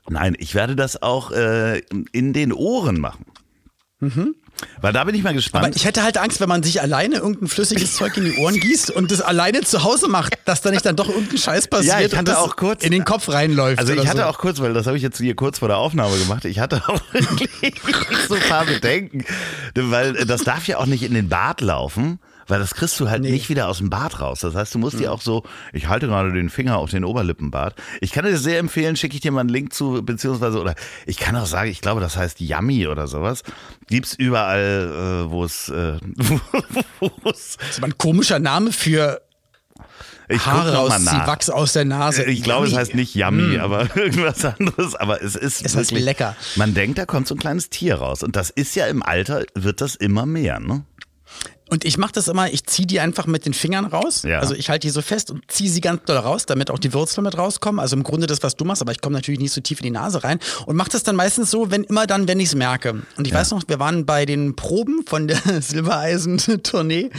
[0.08, 1.80] Nein, ich werde das auch äh,
[2.12, 3.26] in den Ohren machen.
[4.00, 5.66] Weil da bin ich mal gespannt.
[5.66, 8.54] Aber ich hätte halt Angst, wenn man sich alleine irgendein flüssiges Zeug in die Ohren
[8.60, 12.00] gießt und das alleine zu Hause macht, dass da nicht dann doch irgendein Scheiß passiert
[12.00, 13.78] Ja, ich hatte auch kurz- in den Kopf reinläuft.
[13.80, 14.24] Also ich hatte so.
[14.26, 16.82] auch kurz, weil das habe ich jetzt hier kurz vor der Aufnahme gemacht, ich hatte
[16.88, 17.50] auch wirklich
[18.28, 19.24] so ein paar Bedenken,
[19.74, 22.18] weil das darf ja auch nicht in den Bart laufen.
[22.48, 24.40] Weil das kriegst du halt nicht wieder aus dem Bart raus.
[24.40, 27.74] Das heißt, du musst dir auch so, ich halte gerade den Finger auf den Oberlippenbart.
[28.00, 30.74] Ich kann dir sehr empfehlen, schicke ich dir mal einen Link zu, beziehungsweise, oder
[31.06, 33.42] ich kann auch sagen, ich glaube, das heißt Yummy oder sowas.
[33.86, 35.98] Gibt's überall, äh, wo es, äh,
[37.00, 39.20] wo es, Das ist aber ein komischer Name für
[40.30, 41.26] ich Haare rausziehen, nach.
[41.26, 42.24] Wachs aus der Nase.
[42.24, 44.94] Ich glaube, es heißt nicht Yummy, aber irgendwas anderes.
[44.94, 46.36] Aber es ist Es heißt wirklich, lecker.
[46.56, 48.22] Man denkt, da kommt so ein kleines Tier raus.
[48.22, 50.84] Und das ist ja im Alter, wird das immer mehr, ne?
[51.68, 54.22] Und ich mache das immer, ich ziehe die einfach mit den Fingern raus.
[54.22, 54.40] Ja.
[54.40, 56.92] Also ich halte die so fest und ziehe sie ganz doll raus, damit auch die
[56.94, 57.80] Wurzeln mit rauskommen.
[57.80, 59.84] Also im Grunde das, was du machst, aber ich komme natürlich nicht so tief in
[59.84, 60.38] die Nase rein.
[60.66, 63.02] Und mache das dann meistens so, wenn immer dann, wenn ich es merke.
[63.16, 67.10] Und ich weiß noch, wir waren bei den Proben von der Silbereisen-Tournee.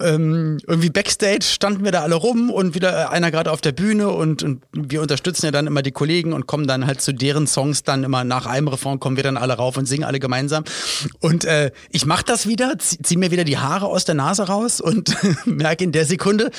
[0.00, 3.72] Ähm, irgendwie Backstage standen wir da alle rum und wieder äh, einer gerade auf der
[3.72, 7.12] Bühne und, und wir unterstützen ja dann immer die Kollegen und kommen dann halt zu
[7.12, 10.20] deren Songs dann immer nach einem Refrain kommen wir dann alle rauf und singen alle
[10.20, 10.64] gemeinsam.
[11.20, 14.44] Und äh, ich mache das wieder, zieh, zieh mir wieder die Haare aus der Nase
[14.44, 16.50] raus und merke in der Sekunde,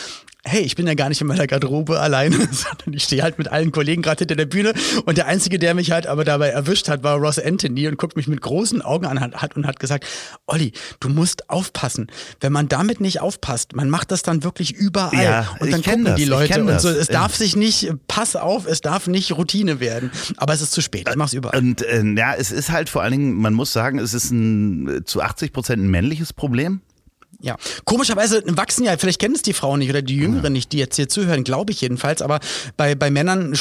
[0.43, 3.49] hey, ich bin ja gar nicht in meiner Garderobe alleine, sondern ich stehe halt mit
[3.49, 4.73] allen Kollegen gerade hinter der Bühne
[5.05, 8.15] und der Einzige, der mich halt aber dabei erwischt hat, war Ross Anthony und guckt
[8.15, 10.05] mich mit großen Augen an hat und hat gesagt,
[10.47, 12.07] Olli, du musst aufpassen.
[12.39, 15.85] Wenn man damit nicht aufpasst, man macht das dann wirklich überall Ja, und dann ich
[15.85, 16.89] kenn gucken das, die Leute und so.
[16.89, 17.13] Es Ja.
[17.13, 20.09] darf sich nicht, pass auf, es darf nicht Routine werden.
[20.37, 21.59] Aber es ist zu spät, ich mach's überall.
[21.59, 24.87] Und äh, ja, es ist halt vor allen Dingen, man muss sagen, es ist ein
[24.87, 26.81] äh, zu 80 Prozent ein männliches Problem.
[27.41, 30.77] Ja, komischerweise wachsen ja, vielleicht kennen es die Frauen nicht oder die Jüngeren nicht, die
[30.77, 32.39] jetzt hier zuhören, glaube ich jedenfalls, aber
[32.77, 33.57] bei, bei Männern,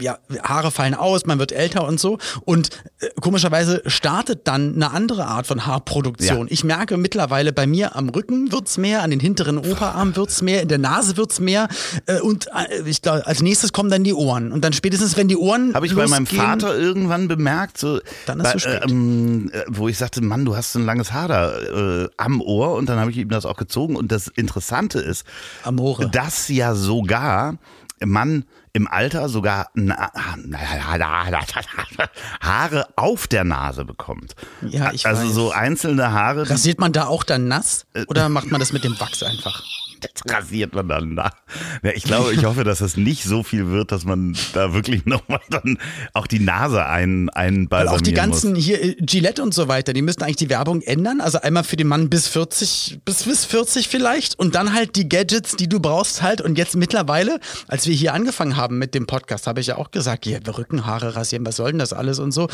[0.00, 4.90] ja, Haare fallen aus, man wird älter und so und äh, komischerweise startet dann eine
[4.90, 6.46] andere Art von Haarproduktion.
[6.48, 6.52] Ja.
[6.52, 10.62] Ich merke mittlerweile bei mir am Rücken wird's mehr, an den hinteren Oberarm wird's mehr,
[10.62, 11.68] in der Nase wird's mehr
[12.06, 15.28] äh, und äh, ich glaube, als nächstes kommen dann die Ohren und dann spätestens, wenn
[15.28, 18.58] die Ohren Habe ich bei meinem losgehen- Vater irgendwann bemerkt, so, Dann ist bei, zu
[18.60, 18.82] spät.
[18.90, 21.58] ähm, äh, wo ich sagte, Mann, du hast so ein langes Haar da
[22.04, 23.96] äh, am Ohr und dann habe ich ihm das auch gezogen.
[23.96, 25.24] Und das Interessante ist,
[25.64, 26.08] Amore.
[26.10, 27.58] dass ja sogar
[28.00, 29.70] man im Alter sogar
[32.40, 34.36] Haare auf der Nase bekommt.
[34.62, 35.34] Ja, ich also weiß.
[35.34, 38.84] so einzelne Haare, Rasiert man da auch dann nass Äh, oder macht man das mit
[38.84, 39.64] dem Wachs einfach?
[40.00, 41.32] Das rasiert man dann nach.
[41.82, 45.04] Ja, ich glaube, ich hoffe, dass es nicht so viel wird, dass man da wirklich
[45.06, 45.78] nochmal dann
[46.12, 48.18] auch die Nase ein, einbalsamieren auch die muss.
[48.18, 51.20] ganzen hier äh, Gillette und so weiter, die müssten eigentlich die Werbung ändern.
[51.20, 55.08] Also einmal für den Mann bis 40, bis, bis 40 vielleicht und dann halt die
[55.08, 56.40] Gadgets, die du brauchst halt.
[56.40, 59.90] Und jetzt mittlerweile, als wir hier angefangen haben mit dem Podcast, habe ich ja auch
[59.90, 62.48] gesagt, hier Rückenhaare rasieren, was soll denn das alles und so.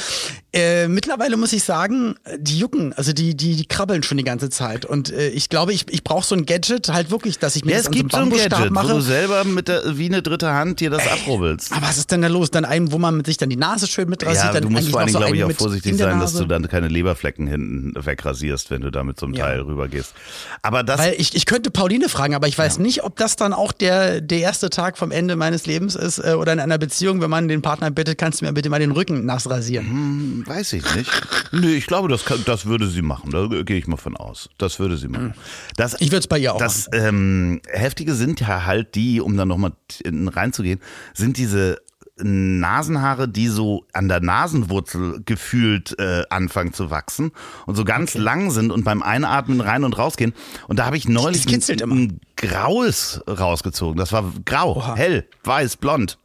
[0.53, 4.25] Äh, mittlerweile muss ich sagen, äh, die jucken, also die, die, die krabbeln schon die
[4.25, 4.85] ganze Zeit.
[4.85, 7.73] Und äh, ich glaube, ich, ich brauche so ein Gadget halt wirklich, dass ich mir
[7.73, 8.89] Ja, das es einem gibt so ein Bambusstab Gadget, wo mache.
[8.95, 11.73] du selber mit der, wie eine dritte Hand dir das abrubbelst.
[11.73, 12.51] Aber was ist denn da los?
[12.51, 14.89] Dann einen, wo man sich dann die Nase schön mit rasiert, Ja, dann du musst
[14.91, 17.95] vor Dingen, so glaube ich, einen auch vorsichtig sein, dass du dann keine Leberflecken hinten
[17.97, 19.47] wegrasierst, wenn du da mit so einem Ja.
[19.47, 20.15] Teil rübergehst.
[20.63, 23.53] Aber das, Weil ich, ich könnte Pauline fragen, aber ich weiß nicht, ob das dann
[23.53, 27.21] auch der, der erste Tag vom Ende meines Lebens ist äh, oder in einer Beziehung,
[27.21, 30.45] wenn man den Partner bittet, kannst du mir bitte mal den Rücken nass rasieren.
[30.47, 31.11] weiß ich nicht.
[31.53, 33.31] Nö, ich glaube, das, kann, das würde sie machen.
[33.31, 34.49] Da gehe ich mal von aus.
[34.59, 35.35] Das würde sie machen.
[35.77, 35.99] Das, Hm.
[36.01, 37.24] Ich würde es bei ihr auch Das ähm,
[37.69, 39.73] Heftige sind ja halt die, um dann nochmal
[40.05, 40.81] reinzugehen,
[41.13, 41.79] sind diese
[42.17, 47.33] Nasenhaare, die so an der Nasenwurzel gefühlt äh, anfangen zu wachsen
[47.67, 50.33] und so ganz lang sind und beim Einatmen rein und rausgehen.
[50.69, 53.97] Und da habe ich neulich ein, ein graues rausgezogen.
[53.97, 54.95] Das war grau, Oha.
[54.95, 56.19] hell, weiß, blond.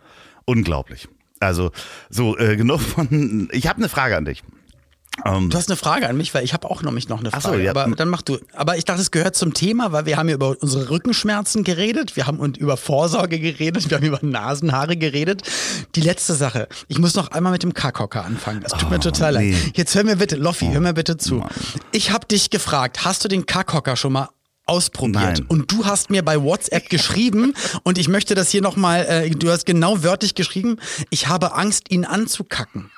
[0.45, 1.07] Unglaublich.
[1.39, 1.71] Also
[2.09, 3.49] so äh, genug von.
[3.51, 4.43] Ich habe eine Frage an dich.
[5.25, 7.29] Ähm, Du hast eine Frage an mich, weil ich habe auch noch, mich noch eine
[7.32, 7.58] Ach Frage.
[7.58, 7.71] so, ja.
[7.71, 8.38] Aber dann mach du.
[8.53, 12.15] Aber ich dachte, es gehört zum Thema, weil wir haben ja über unsere Rückenschmerzen geredet,
[12.15, 15.43] wir haben und über Vorsorge geredet, wir haben über Nasenhaare geredet.
[15.95, 16.67] Die letzte Sache.
[16.88, 18.62] Ich muss noch einmal mit dem Kackhocker anfangen.
[18.62, 19.51] Das tut mir total nee.
[19.51, 19.71] leid.
[19.75, 21.45] Jetzt hör mir bitte, Loffi, hör mir bitte zu.
[21.91, 24.29] Ich habe dich gefragt, hast du den Kackhocker schon mal
[24.69, 25.45] ausprobiert Nein.
[25.47, 27.53] und du hast mir bei WhatsApp geschrieben
[27.84, 30.77] und ich möchte das hier nochmal, äh, du hast genau wörtlich geschrieben,
[31.10, 32.91] ich habe Angst, ihn anzukacken.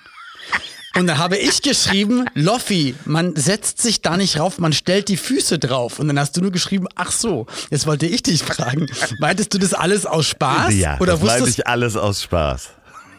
[0.97, 5.15] Und dann habe ich geschrieben, Loffi, man setzt sich da nicht rauf, man stellt die
[5.17, 5.99] Füße drauf.
[5.99, 8.87] Und dann hast du nur geschrieben, ach so, jetzt wollte ich dich fragen,
[9.19, 10.73] meintest du das alles aus Spaß?
[10.73, 12.69] ja, Oder das meinte ich alles aus Spaß.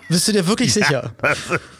[0.08, 1.12] bist du dir wirklich sicher?
[1.22, 1.38] Das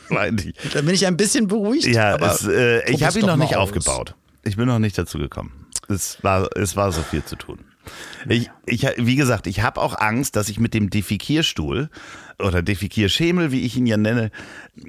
[0.08, 0.54] meinte ich.
[0.72, 1.86] Dann bin ich ein bisschen beruhigt.
[1.86, 3.68] Ja, es, äh, ich habe ihn noch nicht aus.
[3.68, 4.14] aufgebaut.
[4.44, 5.66] Ich bin noch nicht dazu gekommen.
[5.88, 7.58] Es war, es war so viel zu tun.
[8.28, 11.90] Ich, ich, wie gesagt, ich habe auch Angst, dass ich mit dem Defikierstuhl
[12.38, 14.30] oder Defikierschemel, wie ich ihn ja nenne,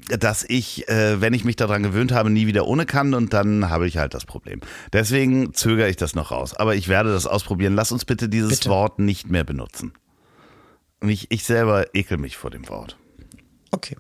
[0.08, 3.70] dass ich, äh, wenn ich mich daran gewöhnt habe, nie wieder ohne kann und dann
[3.70, 4.62] habe ich halt das Problem.
[4.92, 6.54] Deswegen zögere ich das noch raus.
[6.54, 7.76] Aber ich werde das ausprobieren.
[7.76, 8.70] Lass uns bitte dieses Bitte.
[8.70, 9.94] Wort nicht mehr benutzen.
[11.02, 12.98] Ich, ich selber ekel mich vor dem Wort.
[13.72, 13.98] Okay.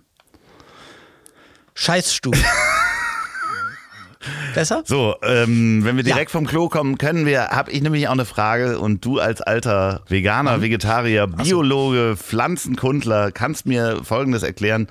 [1.73, 2.37] Scheißstuhl.
[4.53, 4.83] Besser?
[4.85, 6.13] So, ähm, wenn wir Ja.
[6.15, 9.41] direkt vom Klo kommen, können wir, habe ich nämlich auch eine Frage und du als
[9.41, 10.11] alter Mhm.
[10.13, 14.87] Veganer, Vegetarier, Biologe, Pflanzenkundler kannst mir Folgendes erklären.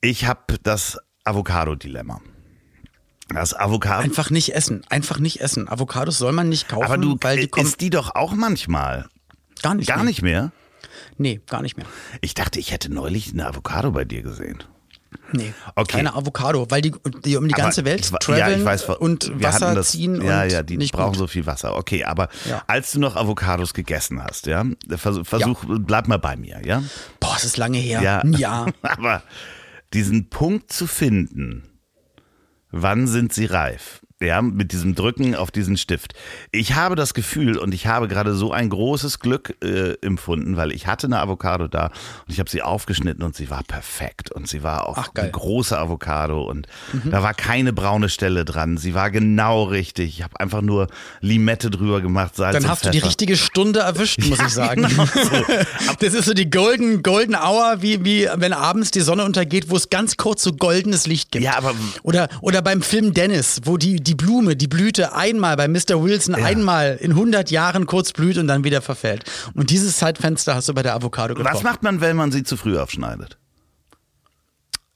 [0.00, 2.20] Ich habe das Avocado-Dilemma.
[3.28, 4.02] Das Avocado.
[4.02, 4.82] Einfach nicht essen.
[4.90, 5.68] Einfach nicht essen.
[5.68, 9.06] Avocados soll man nicht kaufen, Aber du weil die kommen isst die doch auch manchmal.
[9.62, 10.04] gar nicht Gar mehr.
[10.06, 10.52] nicht mehr?
[11.18, 11.86] Nee, gar nicht mehr.
[12.20, 14.58] Ich dachte, ich hätte neulich eine Avocado bei dir gesehen.
[15.32, 15.96] Nee, Okay.
[15.96, 16.92] keine Avocado, weil die,
[17.24, 19.76] die um die Aber ganze Welt ich traveln ja, ich weiß, und wir Wasser hatten
[19.76, 21.18] das, ziehen ja, und ja, die nicht brauchen gut.
[21.18, 21.76] so viel Wasser.
[21.76, 22.62] Okay, aber Ja.
[22.66, 24.64] als du noch Avocados gegessen hast, ja,
[24.96, 26.82] versuch, versuch bleib mal bei mir, ja?
[27.20, 28.02] Boah, es ist lange her.
[28.02, 28.26] Ja.
[28.26, 28.66] Jahr.
[28.82, 29.22] Aber
[29.94, 31.62] diesen Punkt zu finden,
[32.70, 34.00] wann sind sie reif?
[34.22, 36.14] Ja, mit diesem Drücken auf diesen Stift.
[36.52, 40.72] Ich habe das Gefühl und ich habe gerade so ein großes Glück äh, empfunden, weil
[40.72, 41.92] ich hatte eine Avocado da und
[42.32, 45.78] ich habe sie aufgeschnitten und sie war perfekt und sie war auch Ach, eine große
[45.78, 46.66] Avocado und
[47.04, 48.76] da war keine braune Stelle dran.
[48.76, 50.18] Sie war genau richtig.
[50.18, 50.88] Ich habe einfach nur
[51.20, 54.82] Limette drüber gemacht, Salz Dann hast du die richtige Stunde erwischt, muss ich sagen.
[54.88, 55.44] genau so.
[56.00, 59.76] Das ist so die Golden, Golden Hour, wie, wie wenn abends die Sonne untergeht, wo
[59.76, 61.44] es ganz kurz so goldenes Licht gibt.
[61.44, 65.68] Ja, aber- oder, oder beim Film Dennis, wo die, die Blume, die Blüte einmal bei
[65.68, 66.02] Mr.
[66.02, 69.24] Wilson einmal in 100 Jahren kurz blüht und dann wieder verfällt.
[69.54, 71.54] Und dieses Zeitfenster hast du bei der Avocado getroffen.
[71.54, 73.38] Was macht man, wenn man sie zu früh aufschneidet?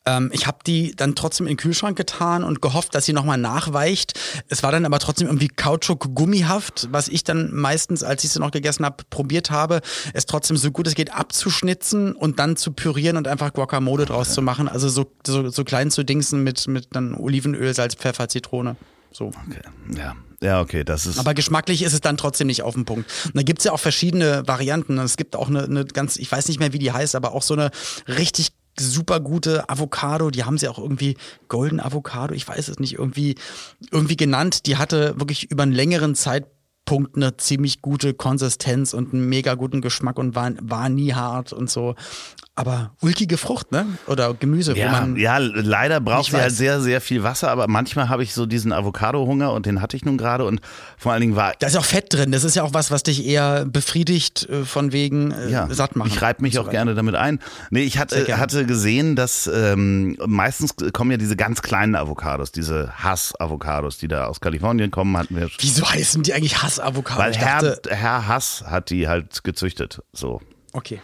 [0.07, 3.39] Ähm, ich habe die dann trotzdem in den Kühlschrank getan und gehofft, dass sie nochmal
[3.39, 4.19] nachweicht.
[4.49, 8.53] Es war dann aber trotzdem irgendwie Kautschuk-gummihaft, was ich dann meistens, als ich sie noch
[8.53, 9.81] gegessen habe, probiert habe,
[10.15, 14.33] es trotzdem so gut es geht abzuschnitzen und dann zu pürieren und einfach Guacamole draus
[14.33, 14.69] zu machen.
[14.69, 18.77] Also so, so, so klein zu dingsen mit, mit dann Olivenöl, Salz, Pfeffer, Zitrone.
[19.17, 19.29] So.
[19.29, 19.63] Okay.
[19.97, 20.15] Ja.
[20.43, 21.19] Ja, okay, das ist.
[21.19, 23.11] Aber geschmacklich ist es dann trotzdem nicht auf den Punkt.
[23.25, 24.99] Und da gibt's ja auch verschiedene Varianten.
[24.99, 27.41] Es gibt auch eine, eine ganz, ich weiß nicht mehr, wie die heißt, aber auch
[27.41, 27.71] so eine
[28.07, 28.49] richtig
[28.79, 31.17] super gute Avocado, die haben sie auch irgendwie
[31.49, 33.37] Golden Avocado, ich weiß es nicht, irgendwie,
[33.91, 34.67] irgendwie genannt.
[34.67, 39.81] Die hatte wirklich über einen längeren Zeitpunkt eine ziemlich gute Konsistenz und einen mega guten
[39.81, 41.95] Geschmack und war, war nie hart und so.
[42.59, 43.85] Aber ulkige Frucht, ne?
[44.07, 45.17] Oder Gemüse, wo ja, man.
[45.17, 48.73] ja, leider braucht sie halt sehr, sehr viel Wasser, aber manchmal habe ich so diesen
[48.73, 50.63] Avocado-Hunger und den hatte ich nun gerade und
[50.97, 52.33] vor allen Dingen war Da ist auch Fett drin.
[52.33, 55.97] Das ist ja auch was, was dich eher befriedigt äh, von wegen äh, ja, satt
[55.97, 56.09] machen.
[56.09, 56.79] Ich reibe mich so auch weiter.
[56.79, 57.41] gerne damit ein.
[57.69, 62.91] Nee, ich hatte, hatte gesehen, dass ähm, meistens kommen ja diese ganz kleinen Avocados, diese
[62.97, 65.59] Hass-Avocados, die da aus Kalifornien kommen, hatten wir schon.
[65.61, 67.21] Wieso heißen die eigentlich Hass-Avocado?
[67.21, 70.01] Weil Herr, dachte, Herr Hass hat die halt gezüchtet.
[70.15, 70.41] So.
[70.73, 71.03] okay.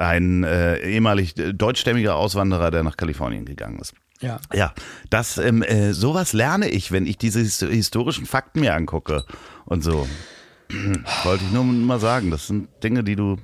[0.00, 3.92] Ein äh, ehemalig deutschstämmiger Auswanderer, der nach Kalifornien gegangen ist.
[4.22, 4.40] Ja.
[4.52, 4.72] Ja,
[5.10, 9.24] das ähm, äh, sowas lerne ich, wenn ich diese his- historischen Fakten mir angucke
[9.66, 10.08] und so.
[11.24, 13.36] Wollte ich nur mal sagen, das sind Dinge, die du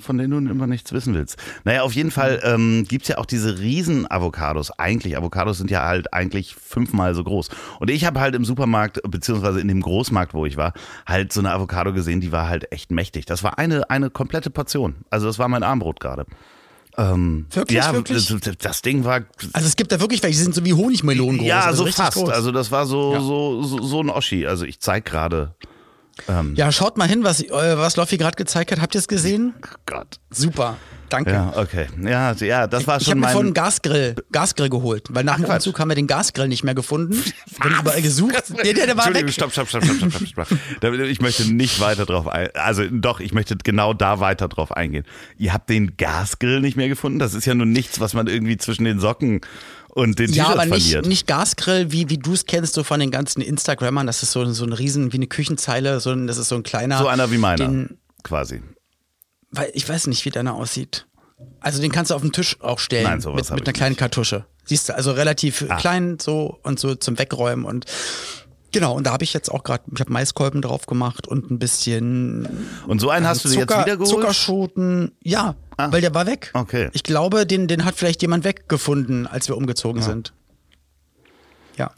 [0.00, 1.36] von denen du immer nichts wissen willst.
[1.64, 4.70] Naja, auf jeden Fall ähm, gibt's ja auch diese riesen Avocados.
[4.78, 7.48] Eigentlich, Avocados sind ja halt eigentlich fünfmal so groß.
[7.80, 10.72] Und ich habe halt im Supermarkt, beziehungsweise in dem Großmarkt, wo ich war,
[11.06, 13.26] halt so eine Avocado gesehen, die war halt echt mächtig.
[13.26, 14.96] Das war eine, eine komplette Portion.
[15.10, 16.26] Also das war mein Armbrot gerade.
[16.96, 18.26] Ähm, Wirklich, ja, wirklich?
[18.58, 19.20] Das, Ding war
[19.52, 21.46] Also es gibt da wirklich welche, die sind so wie Honigmelonen groß.
[21.46, 22.14] ja, also so fast.
[22.16, 22.30] Groß.
[22.30, 23.20] Also das war so, Ja.
[23.20, 24.46] so, so, so ein Oschi.
[24.46, 25.54] Also ich zeig gerade.
[26.54, 28.80] Ja, schaut mal hin, was, äh, was Loffi gerade gezeigt hat.
[28.80, 29.54] Habt ihr es gesehen?
[29.86, 30.18] Gott.
[30.30, 30.76] Super.
[31.08, 31.30] Danke.
[31.32, 31.86] Ja, okay.
[32.02, 33.32] Ja, ja, das war Ich schon habe mir mein.
[33.32, 35.66] vorhin einen Gasgrill, Gasgrill geholt, weil nach dem Quatsch.
[35.66, 37.14] Umzug haben wir den Gasgrill nicht mehr gefunden.
[37.62, 38.34] Wir haben überall gesucht.
[38.62, 39.34] Der, der, der war Entschuldigung, weg.
[39.34, 43.32] stopp, stopp, stopp, stopp, stopp, stopp, Ich möchte nicht weiter drauf ein, also doch, ich
[43.32, 45.04] möchte genau da weiter drauf eingehen.
[45.38, 47.18] Ihr habt den Gasgrill nicht mehr gefunden?
[47.18, 49.40] Das ist ja nun nichts, was man irgendwie zwischen den Socken
[49.90, 51.06] und den Ja, T-Shirts aber nicht, verliert.
[51.06, 54.06] nicht Gasgrill, wie, wie du es kennst, so von den ganzen Instagrammern.
[54.06, 56.00] Das ist so, so ein Riesen, wie eine Küchenzeile.
[56.00, 56.98] So ein, das ist so ein kleiner.
[56.98, 58.62] so einer wie meiner, Den, quasi.
[59.50, 61.06] weil ich weiß nicht, wie deiner aussieht.
[61.60, 63.90] Also den kannst du auf den Tisch auch stellen Nein, sowas mit, mit einer kleinen
[63.92, 64.00] nicht.
[64.00, 64.04] Ah.
[64.04, 64.44] Kartusche.
[64.64, 67.86] Siehst du, also relativ klein so und so zum Wegräumen und
[68.72, 68.94] genau.
[68.94, 72.48] Und da habe ich jetzt auch gerade, ich habe Maiskolben drauf gemacht und ein bisschen
[72.86, 74.10] Und so einen hast du dir jetzt Zucker, wieder geholt?
[74.10, 75.12] Zuckerschoten.
[75.22, 75.92] Ja, Ah.
[75.92, 76.50] weil der war weg.
[76.54, 76.88] Okay.
[76.92, 80.32] Ich glaube, den, den hat vielleicht jemand weggefunden, als wir umgezogen sind.
[81.76, 81.90] Ja.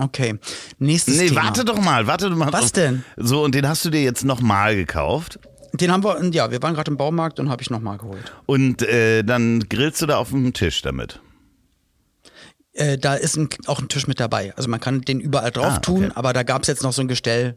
[0.00, 0.38] Okay.
[0.78, 1.44] Nächstes Nee, Thema.
[1.44, 2.52] warte doch mal, warte doch mal.
[2.52, 3.04] Was denn?
[3.16, 5.38] So, und den hast du dir jetzt nochmal gekauft.
[5.72, 8.32] Den haben wir, ja, wir waren gerade im Baumarkt und habe ich nochmal geholt.
[8.46, 11.20] Und äh, dann grillst du da auf dem Tisch damit.
[12.72, 14.54] Äh, da ist ein, auch ein Tisch mit dabei.
[14.56, 16.12] Also man kann den überall drauf Ah, tun, okay.
[16.14, 17.56] aber da gab es jetzt noch so ein Gestell.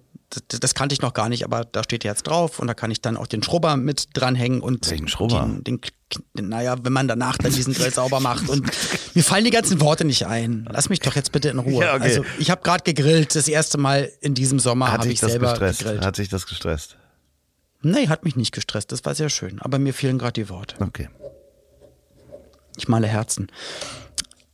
[0.49, 2.89] Das, das kannte ich noch gar nicht, aber da steht jetzt drauf und da kann
[2.89, 5.47] ich dann auch den Schrubber mit dranhängen und Welchen Schrubber?
[5.61, 5.79] Den,
[6.35, 8.65] den, naja, wenn man danach dann diesen Grill sauber macht und
[9.13, 10.67] mir fallen die ganzen Worte nicht ein.
[10.71, 11.83] Lass mich doch jetzt bitte in Ruhe.
[11.85, 12.03] Ja, okay.
[12.03, 15.29] Also ich habe gerade gegrillt, das erste Mal in diesem Sommer Hat habe ich das
[15.29, 15.79] selber gestresst?
[15.79, 16.03] gegrillt.
[16.03, 16.97] Hat sich das gestresst?
[17.83, 20.77] Nee, hat mich nicht gestresst, das war sehr schön, aber mir fehlen gerade die Worte.
[20.79, 21.09] Okay.
[22.77, 23.51] Ich male Herzen.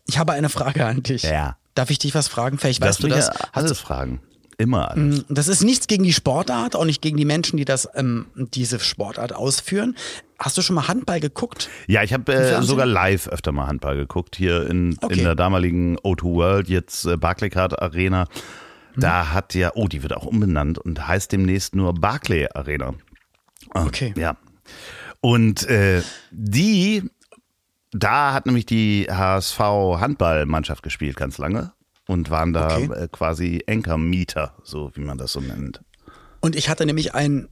[0.09, 1.23] Ich habe eine Frage an dich.
[1.23, 1.55] Ja.
[1.75, 2.57] Darf ich dich was fragen?
[2.57, 3.27] Vielleicht weißt du das.
[3.27, 4.21] ja alles fragen.
[4.57, 5.23] Immer alles.
[5.29, 8.79] Das ist nichts gegen die Sportart, auch nicht gegen die Menschen, die das, ähm, diese
[8.79, 9.95] Sportart ausführen.
[10.37, 11.69] Hast du schon mal Handball geguckt?
[11.87, 15.19] Ja, ich habe äh, sogar live öfter mal Handball geguckt, hier in, Okay.
[15.19, 18.25] in der damaligen O2 World, jetzt äh, Barclaycard Arena.
[18.95, 19.01] Mhm.
[19.01, 22.95] Da hat ja, oh, die wird auch umbenannt und heißt demnächst nur Barclay Arena.
[23.73, 24.13] Okay.
[24.17, 24.35] Ja.
[25.21, 27.03] Und äh, die,
[27.91, 31.71] da hat nämlich die HSV Handballmannschaft gespielt ganz lange
[32.07, 32.89] und waren da Okay.
[32.93, 35.81] äh, quasi Enkermieter, so wie man das so nennt.
[36.39, 37.49] Und ich hatte nämlich einen,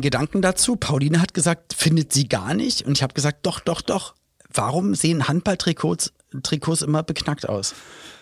[0.00, 0.76] Gedanken dazu.
[0.76, 2.82] Pauline hat gesagt, findet sie gar nicht.
[2.82, 4.14] Und ich habe gesagt, doch, doch, doch.
[4.52, 7.74] Warum sehen Handballtrikots Trikots immer beknackt aus?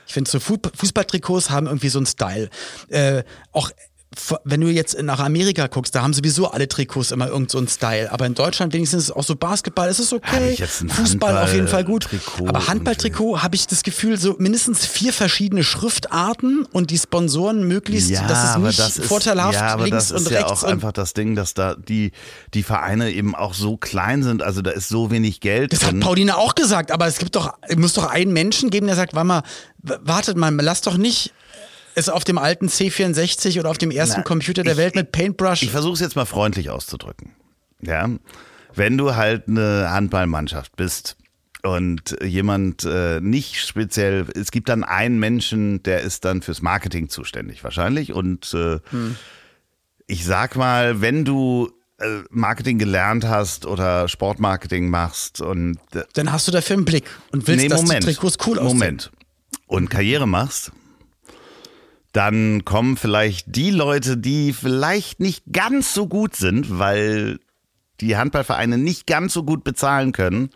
[0.07, 2.51] Ich finde, so Fu- Fußballtrikots haben irgendwie so einen Style.
[2.89, 3.71] Äh, auch
[4.45, 7.69] wenn du jetzt nach Amerika guckst, da haben sowieso alle Trikots immer irgend so einen
[7.69, 8.11] Style.
[8.13, 10.57] Aber in Deutschland wenigstens auch so Basketball, ist es okay.
[10.57, 12.05] Fußball auf jeden Fall gut.
[12.05, 17.67] Handballtrikot Aber Handballtrikot habe ich das Gefühl, so mindestens vier verschiedene Schriftarten und die Sponsoren
[17.67, 20.73] möglichst, dass es nicht vorteilhaft ja, aber links das ist und ja rechts auch und
[20.73, 22.13] einfach das Ding, dass da die,
[22.55, 25.93] die Vereine eben auch so klein sind, also da ist so wenig Geld Das hat
[25.93, 26.01] drin.
[26.01, 29.15] Pauline auch gesagt, aber es gibt doch, es muss doch einen Menschen geben, der sagt,
[29.15, 29.43] warte mal,
[29.83, 31.33] wartet mal, lass doch nicht
[31.95, 35.13] es auf dem alten C64 oder auf dem ersten Na, Computer der ich- Welt mit
[35.13, 35.63] Paintbrush.
[35.63, 37.33] Ich versuche es jetzt mal freundlich auszudrücken.
[37.81, 38.09] Ja,
[38.75, 41.17] wenn du halt eine Handballmannschaft bist
[41.63, 47.09] und jemand äh, nicht speziell, es gibt dann einen Menschen, der ist dann fürs Marketing
[47.09, 48.81] zuständig wahrscheinlich und äh,
[50.07, 56.33] ich sag mal, wenn du äh, Marketing gelernt hast oder Sportmarketing machst und äh, Dann
[56.33, 58.79] hast du dafür einen Blick und willst, dass die Trikots cool aussehen.
[58.79, 59.11] Moment.
[59.67, 60.73] Und Karriere machst,
[62.15, 67.41] dann kommen vielleicht die Leute, die vielleicht nicht ganz so gut sind, weil
[68.01, 70.51] die Handballvereine nicht ganz so gut bezahlen können,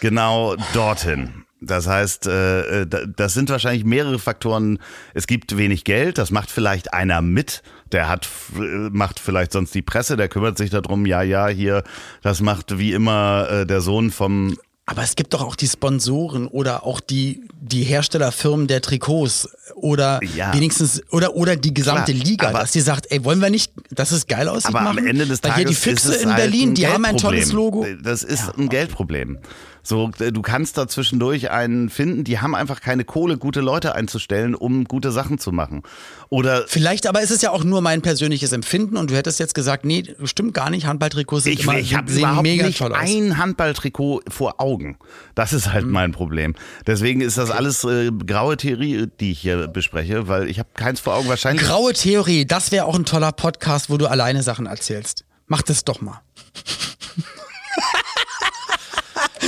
[0.00, 1.44] genau dorthin.
[1.64, 4.80] Das heißt, äh, da- das sind wahrscheinlich mehrere Faktoren.
[5.14, 9.74] Es gibt wenig Geld, das macht vielleicht einer mit, der hat, äh, macht vielleicht sonst
[9.74, 11.84] die Presse, der kümmert sich darum, ja, ja, hier,
[12.20, 16.48] das macht wie immer äh, der Sohn vom Aber es gibt doch auch die Sponsoren
[16.48, 20.52] oder auch die, die Herstellerfirmen der Trikots oder Ja.
[20.54, 24.10] wenigstens oder oder die gesamte Klar, Liga, dass die sagt, ey, wollen wir nicht, dass
[24.10, 24.98] es geil aussieht Aber machen?
[24.98, 26.86] am Ende des Weil Tages hier die ist Füchse es in halt Berlin, ein die
[26.88, 27.40] haben ein Geldproblem.
[27.42, 27.86] tolles Logo.
[28.02, 29.38] Das ist ein Geldproblem.
[29.84, 34.54] So, du kannst da zwischendurch einen finden, die haben einfach keine Kohle, gute Leute einzustellen,
[34.54, 35.82] um gute Sachen zu machen.
[36.28, 39.54] Oder Vielleicht, aber es ist ja auch nur mein persönliches Empfinden und du hättest jetzt
[39.54, 42.78] gesagt, nee, stimmt gar nicht, Handballtrikots sind ich, immer, ich habe sehen überhaupt mega nicht
[42.78, 42.98] toll aus.
[43.00, 44.98] ein Handballtrikot vor Augen.
[45.34, 46.54] Das ist halt mein Problem.
[46.86, 51.00] Deswegen ist das alles äh, graue Theorie, die ich hier bespreche, weil ich habe keins
[51.00, 51.28] vor Augen.
[51.28, 55.24] Wahrscheinlich Graue Theorie, das wäre auch ein toller Podcast, wo du alleine Sachen erzählst.
[55.46, 56.20] Mach das doch mal.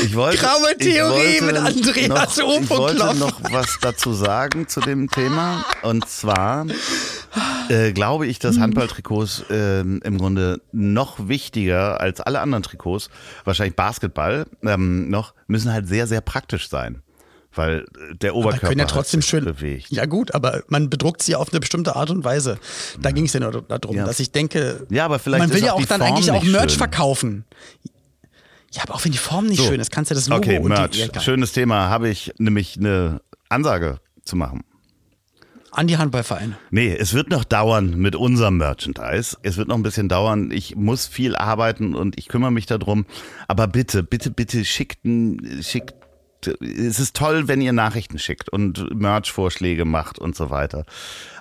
[0.04, 4.68] Ich wollte, Graue ich Theorie wollte mit Andreas noch, Ich wollte noch was dazu sagen
[4.68, 5.64] zu dem Thema.
[5.82, 6.66] Und zwar
[7.68, 13.08] äh, glaube ich, dass Handballtrikots ähm, im Grunde noch wichtiger als alle anderen Trikots,
[13.44, 17.00] wahrscheinlich Basketball ähm, noch, müssen halt sehr, sehr praktisch sein.
[17.56, 19.44] Weil äh, der Aber Oberkörper können ja trotzdem sich schön.
[19.44, 19.86] bewegt.
[19.90, 22.58] Ja gut, aber man bedruckt sie auf eine bestimmte Art und Weise.
[23.00, 24.04] Da ging es ja nur darum, Ja.
[24.04, 26.42] dass ich denke, Ja, aber vielleicht man will ja auch auch dann Form eigentlich auch
[26.42, 26.78] Merch schön.
[26.78, 27.44] verkaufen.
[28.74, 29.66] Ja, aber auch wenn die Form nicht So.
[29.68, 31.10] schön ist, kannst du das Logo Okay, Merch.
[31.12, 31.20] die.
[31.20, 31.88] Schönes Thema.
[31.88, 34.62] Habe ich nämlich eine Ansage zu machen.
[35.70, 36.56] an die Handballvereine.
[36.70, 39.36] Nee, es wird noch dauern mit unserem Merchandise.
[39.42, 40.50] Es wird noch ein bisschen dauern.
[40.52, 43.06] Ich muss viel arbeiten und ich kümmere mich darum.
[43.48, 45.00] Aber bitte, bitte, bitte schickt,
[45.62, 45.94] schickt.
[46.60, 50.84] Es ist toll, wenn ihr Nachrichten schickt und Merch-Vorschläge macht und so weiter.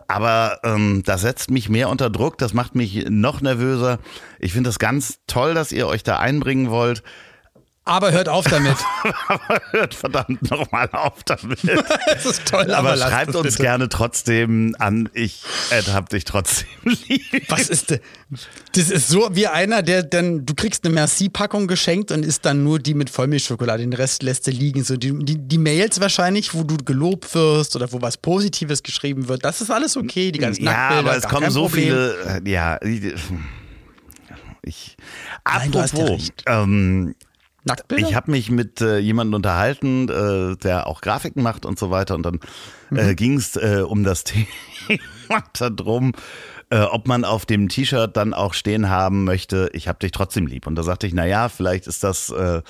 [0.08, 2.38] Aber ähm, das setzt mich mehr unter Druck.
[2.38, 4.00] Das macht mich noch nervöser.
[4.40, 7.04] Ich finde das ganz toll, dass ihr euch da einbringen wollt.
[7.86, 8.78] Aber hört auf damit.
[9.28, 11.60] Aber hört verdammt nochmal auf damit.
[12.08, 13.62] das ist toll, aber, Aber schreibt uns bitte.
[13.64, 15.10] gerne trotzdem an.
[15.14, 17.22] Ich Ed, hab dich trotzdem lieb.
[17.50, 18.00] Was ist denn?
[18.76, 22.64] Das ist so wie einer, der dann, du kriegst eine Merci-Packung geschenkt und isst dann
[22.64, 23.84] nur die mit Vollmilchschokolade.
[23.84, 24.86] Den Rest lässt du liegen.
[24.86, 29.28] So die, die, die Mails wahrscheinlich, wo du gelobt wirst oder wo was Positives geschrieben
[29.28, 30.32] wird, das ist alles okay.
[30.32, 31.84] Die ganzen Ja, aber es kommen so Problem.
[31.84, 32.42] viele.
[32.46, 32.80] äh, Ja,
[34.66, 34.96] ich.
[35.46, 36.44] Nein, du hast ja Apropos, recht.
[36.48, 37.16] ähm,
[37.64, 38.08] Nacktbilder?
[38.08, 42.16] Ich habe mich mit äh, jemandem unterhalten, äh, der auch Grafiken macht und so weiter.
[42.16, 42.40] Und dann
[42.92, 46.14] äh, ging es äh, um das Thema darum,
[46.70, 50.48] äh, ob man auf dem T-Shirt dann auch stehen haben möchte, ich hab dich trotzdem
[50.48, 50.66] lieb.
[50.66, 52.62] Und da sagte ich, na ja, vielleicht ist das äh,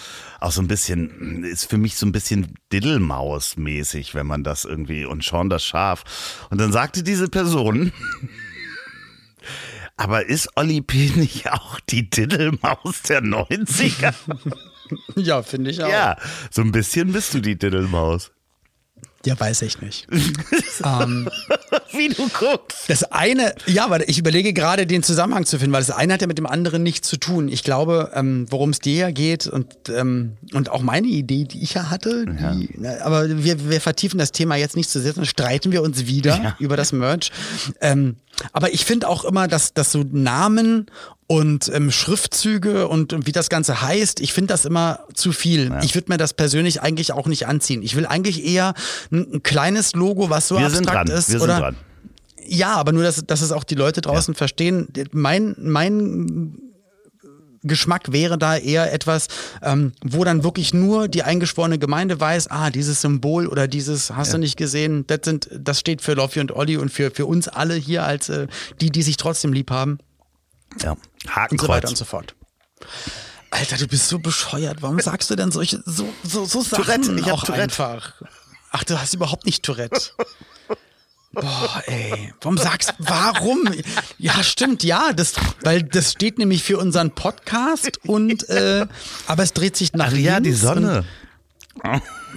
[0.42, 5.06] auch so ein bisschen, ist für mich so ein bisschen Diddlemaus-mäßig, wenn man das irgendwie
[5.06, 6.04] und Sean das Schaf.
[6.50, 7.94] Und dann sagte diese Person,
[9.98, 11.12] aber ist Olli P.
[11.16, 14.14] nicht auch die Diddlemaus der 90er?
[15.16, 15.90] ja, finde ich auch.
[15.90, 16.18] ja,
[16.52, 18.32] so ein bisschen bist du die Diddlemaus.
[19.26, 20.06] Ja, weiß ich nicht.
[20.84, 21.30] ähm,
[21.94, 22.90] Wie du guckst.
[22.90, 26.22] das eine, ja, weil ich überlege gerade den Zusammenhang zu finden, weil das eine hat
[26.22, 27.48] ja mit dem anderen nichts zu tun.
[27.48, 31.64] Ich glaube, ähm, worum es dir ja geht und, ähm, und auch meine Idee, die
[31.64, 35.14] ich ja hatte, die, na, aber wir, wir vertiefen das Thema jetzt nicht zu sehr,
[35.14, 37.32] dann streiten wir uns wieder über das Merch.
[37.80, 38.18] Ähm,
[38.52, 40.88] aber ich finde auch immer, dass, dass so Namen
[41.28, 45.74] und ähm, Schriftzüge und, und wie das Ganze heißt, ich finde das immer zu viel.
[45.84, 47.82] Ich würde mir das persönlich eigentlich auch nicht anziehen.
[47.82, 48.74] Ich will eigentlich eher
[49.12, 51.32] ein, ein kleines Logo, was so Wir sind abstrakt ist.
[51.32, 51.76] Wir sind oder, dran.
[52.46, 54.90] Ja, aber nur, dass, dass es auch die Leute draußen verstehen.
[55.12, 56.58] Mein, mein
[57.64, 59.28] Geschmack wäre da eher etwas,
[59.62, 64.34] ähm, wo dann wirklich nur die eingeschworene Gemeinde weiß, ah, dieses Symbol oder dieses, hast
[64.34, 67.48] du nicht gesehen, das, sind, das steht für Loffi und Olli und für, für uns
[67.48, 68.48] alle hier als äh,
[68.82, 69.98] die, die sich trotzdem lieb haben
[70.82, 70.92] Ja.
[70.92, 71.90] und so weiter Hakenkreuz.
[71.90, 72.36] und so fort.
[73.52, 74.82] Alter, du bist so bescheuert.
[74.82, 77.64] Warum sagst du denn solche so so so Sachen Tourette, ich hab auch Tourette.
[77.64, 78.22] einfach?
[78.72, 80.02] Ach, du hast überhaupt nicht Tourette.
[81.34, 83.68] Boah, ey, warum sagst warum?
[84.20, 88.86] Ja, stimmt, ja, das, weil das steht nämlich für unseren Podcast und äh,
[89.26, 91.06] aber es dreht sich nach Ach ja, die Sonne.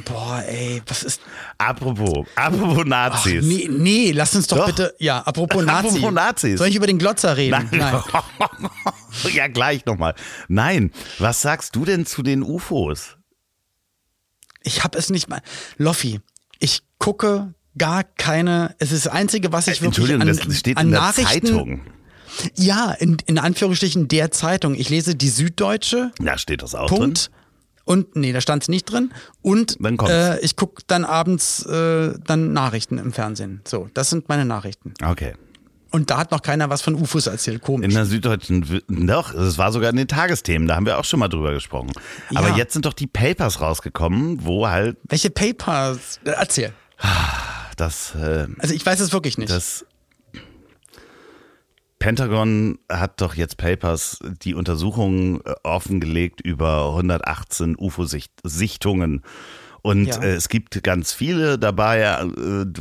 [0.07, 1.21] Boah, ey, was ist?
[1.59, 3.45] Apropos, apropos Ach, Nazis.
[3.45, 4.67] nee, nee, lass uns doch, Doch.
[4.67, 4.95] bitte.
[4.99, 5.89] Ja, apropos Nazi.
[5.89, 6.59] Apropos Nazis.
[6.59, 7.69] Soll ich über den Glotzer reden?
[7.73, 8.03] Nein.
[9.35, 10.15] ja, gleich nochmal.
[10.49, 13.19] Nein, was sagst du denn zu den UFOs?
[14.63, 15.43] Ich habe es nicht mal.
[15.77, 16.21] Loffi,
[16.59, 18.74] ich gucke gar keine.
[18.79, 21.47] Es ist das Einzige, was ich wirklich Entschuldigung, an, das steht an in der Nachrichten.
[21.47, 21.81] Zeitung.
[22.55, 24.74] Ja, in, in Anführungsstrichen der Zeitung.
[24.74, 26.11] Ich lese die Süddeutsche.
[26.18, 27.31] Da steht das auch Punkt.
[27.85, 29.12] Und nee, da stand es nicht drin.
[29.43, 33.61] Und äh, ich gucke dann abends äh, dann Nachrichten im Fernsehen.
[33.66, 34.93] So, das sind meine Nachrichten.
[34.99, 35.09] drin.
[35.09, 35.35] Okay.
[35.93, 37.62] Und da hat noch keiner was von UFOs erzählt.
[37.62, 37.87] Komisch.
[37.89, 41.20] In der Süddeutschen, doch, es war sogar in den Tagesthemen, da haben wir auch schon
[41.20, 41.93] mal drüber gesprochen.
[42.35, 42.57] Aber Ja.
[42.57, 46.18] jetzt sind doch die Papers rausgekommen, wo halt Welche Papers?
[46.24, 46.72] Äh, Erzähl.
[47.77, 49.51] Das, äh, Also ich weiß es wirklich nicht.
[49.51, 49.85] das
[51.99, 59.22] Pentagon hat doch jetzt Papers die Untersuchungen äh, offengelegt über 118 UFO-Sichtungen.
[59.83, 60.20] Und Ja.
[60.22, 62.27] äh, es gibt ganz viele dabei, äh,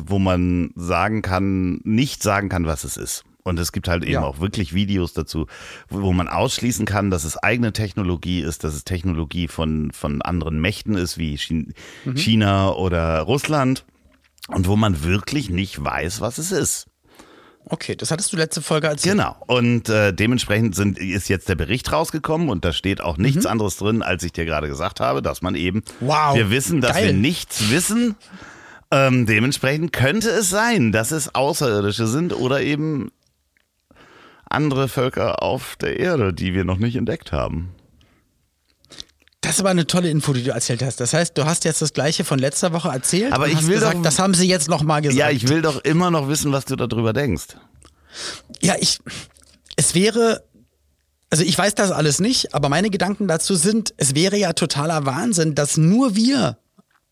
[0.06, 3.24] wo man sagen kann, nicht sagen kann, was es ist.
[3.44, 4.24] Und es gibt halt eben Ja.
[4.24, 5.46] auch wirklich Videos dazu,
[5.88, 10.22] wo wo man ausschließen kann, dass es eigene Technologie ist, dass es Technologie von, von
[10.24, 11.68] anderen Mächten ist, wie Chi-
[12.06, 12.16] Mhm.
[12.18, 13.86] China oder Russland.
[14.50, 16.86] Und wo man wirklich nicht weiß, was es ist.
[17.66, 19.16] okay, das hattest du letzte Folge erzählt.
[19.18, 19.36] Genau.
[19.48, 23.78] Und äh, dementsprechend sind, ist jetzt der Bericht rausgekommen und da steht auch nichts anderes
[23.78, 26.08] drin, als ich dir gerade gesagt habe, dass man eben, Mhm.
[26.08, 26.36] Wow.
[26.36, 27.08] wir wissen, dass Geil.
[27.08, 28.16] wir nichts wissen.
[28.92, 33.10] Ähm, dementsprechend könnte es sein, dass es Außerirdische sind oder eben
[34.48, 37.72] andere Völker auf der Erde, die wir noch nicht entdeckt haben.
[39.46, 41.00] Das ist aber eine tolle Info, die du erzählt hast.
[41.00, 43.32] Das heißt, du hast jetzt das gleiche von letzter Woche erzählt.
[43.32, 45.18] Aber ich will gesagt, doch- das haben sie jetzt nochmal gesagt.
[45.20, 47.46] Ja, ich will doch immer noch wissen, was du darüber denkst.
[48.62, 49.00] Ja, ich.
[49.76, 50.44] Es wäre.
[51.30, 55.06] Also ich weiß das alles nicht, aber meine Gedanken dazu sind, es wäre ja totaler
[55.06, 56.58] Wahnsinn, dass nur wir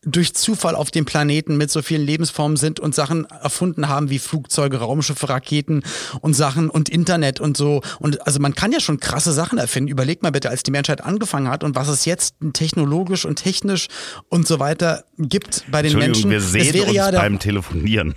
[0.04, 4.18] durch Zufall auf dem Planeten mit so vielen Lebensformen sind und Sachen erfunden haben wie
[4.18, 5.82] Flugzeuge, Raumschiffe, Raketen
[6.20, 7.82] und Sachen und Internet und so.
[7.98, 9.88] Und also man kann ja schon krasse Sachen erfinden.
[9.88, 13.88] Überleg mal bitte, als die Menschheit angefangen hat und was es jetzt technologisch und technisch
[14.28, 16.30] und so weiter gibt bei den Menschen.
[16.30, 18.14] wir Es sehen wäre uns ja beim Telefonieren.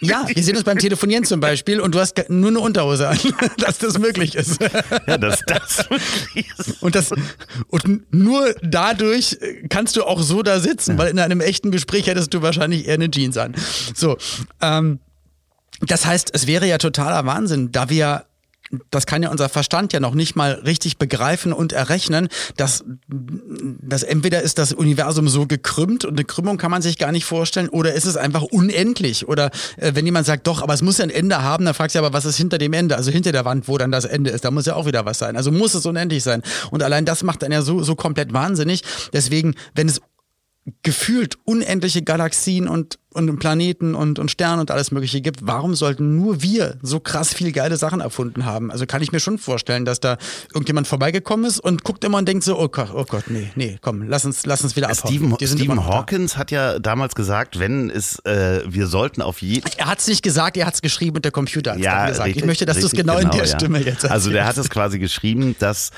[0.00, 3.18] Ja, wir sehen uns beim Telefonieren zum Beispiel und du hast nur eine Unterhose an,
[3.58, 4.60] dass das möglich ist.
[5.06, 6.82] Ja, dass das wirklich ist.
[6.82, 7.10] Und das
[7.68, 9.38] und nur dadurch
[9.68, 12.94] kannst du auch so da sitzen, weil in einem echten Gespräch hättest du wahrscheinlich eher
[12.94, 13.54] eine Jeans an.
[13.94, 14.16] So,
[14.60, 15.00] ähm,
[15.80, 18.24] das heißt, es wäre ja totaler Wahnsinn, da wir
[18.90, 24.02] das kann ja unser Verstand ja noch nicht mal richtig begreifen und errechnen, dass, dass
[24.02, 27.68] entweder ist das Universum so gekrümmt und eine Krümmung kann man sich gar nicht vorstellen
[27.68, 31.04] oder ist es einfach unendlich oder äh, wenn jemand sagt, doch, aber es muss ja
[31.04, 33.44] ein Ende haben, dann fragst du aber, was ist hinter dem Ende, also hinter der
[33.44, 35.74] Wand, wo dann das Ende ist, da muss ja auch wieder was sein, also muss
[35.74, 36.42] es unendlich sein.
[36.70, 40.00] Und allein das macht dann ja so, so komplett wahnsinnig, deswegen, wenn es
[40.82, 46.16] gefühlt unendliche Galaxien und, und Planeten und, und Sterne und alles Mögliche gibt, warum sollten
[46.16, 48.70] nur wir so krass viel geile Sachen erfunden haben?
[48.70, 50.18] Also kann ich mir schon vorstellen, dass da
[50.52, 53.78] irgendjemand vorbeigekommen ist und guckt immer und denkt so, oh Gott, oh Gott, nee, nee,
[53.80, 55.36] komm, lass uns, lass uns wieder abhauen.
[55.36, 55.86] Stephen, Stephen.
[55.86, 60.06] Hawkins hat ja damals gesagt, wenn es, äh, wir sollten auf jeden Er hat es
[60.06, 62.26] nicht gesagt, er hat es geschrieben und der Computer hat es ja, gesagt.
[62.26, 63.56] richtig, ich möchte, dass du es richtig, genau, in der ja.
[63.56, 64.70] Stimme jetzt Also der hat erzählst.
[64.70, 65.90] es quasi geschrieben, dass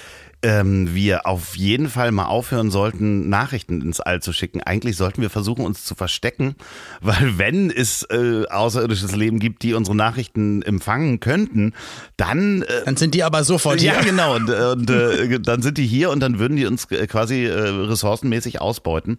[0.42, 4.62] ähm, wir auf jeden Fall mal aufhören sollten, Nachrichten ins All zu schicken.
[4.62, 6.54] Eigentlich sollten wir versuchen, uns zu verstecken,
[7.00, 11.74] weil wenn es äh, außerirdisches Leben gibt, die unsere Nachrichten empfangen könnten,
[12.16, 14.10] dann äh, Dann sind die aber sofort ja, hier.
[14.10, 14.36] genau.
[14.36, 17.52] Und, und äh, dann sind die hier und dann würden die uns äh, quasi äh,
[17.52, 19.18] ressourcenmäßig ausbeuten.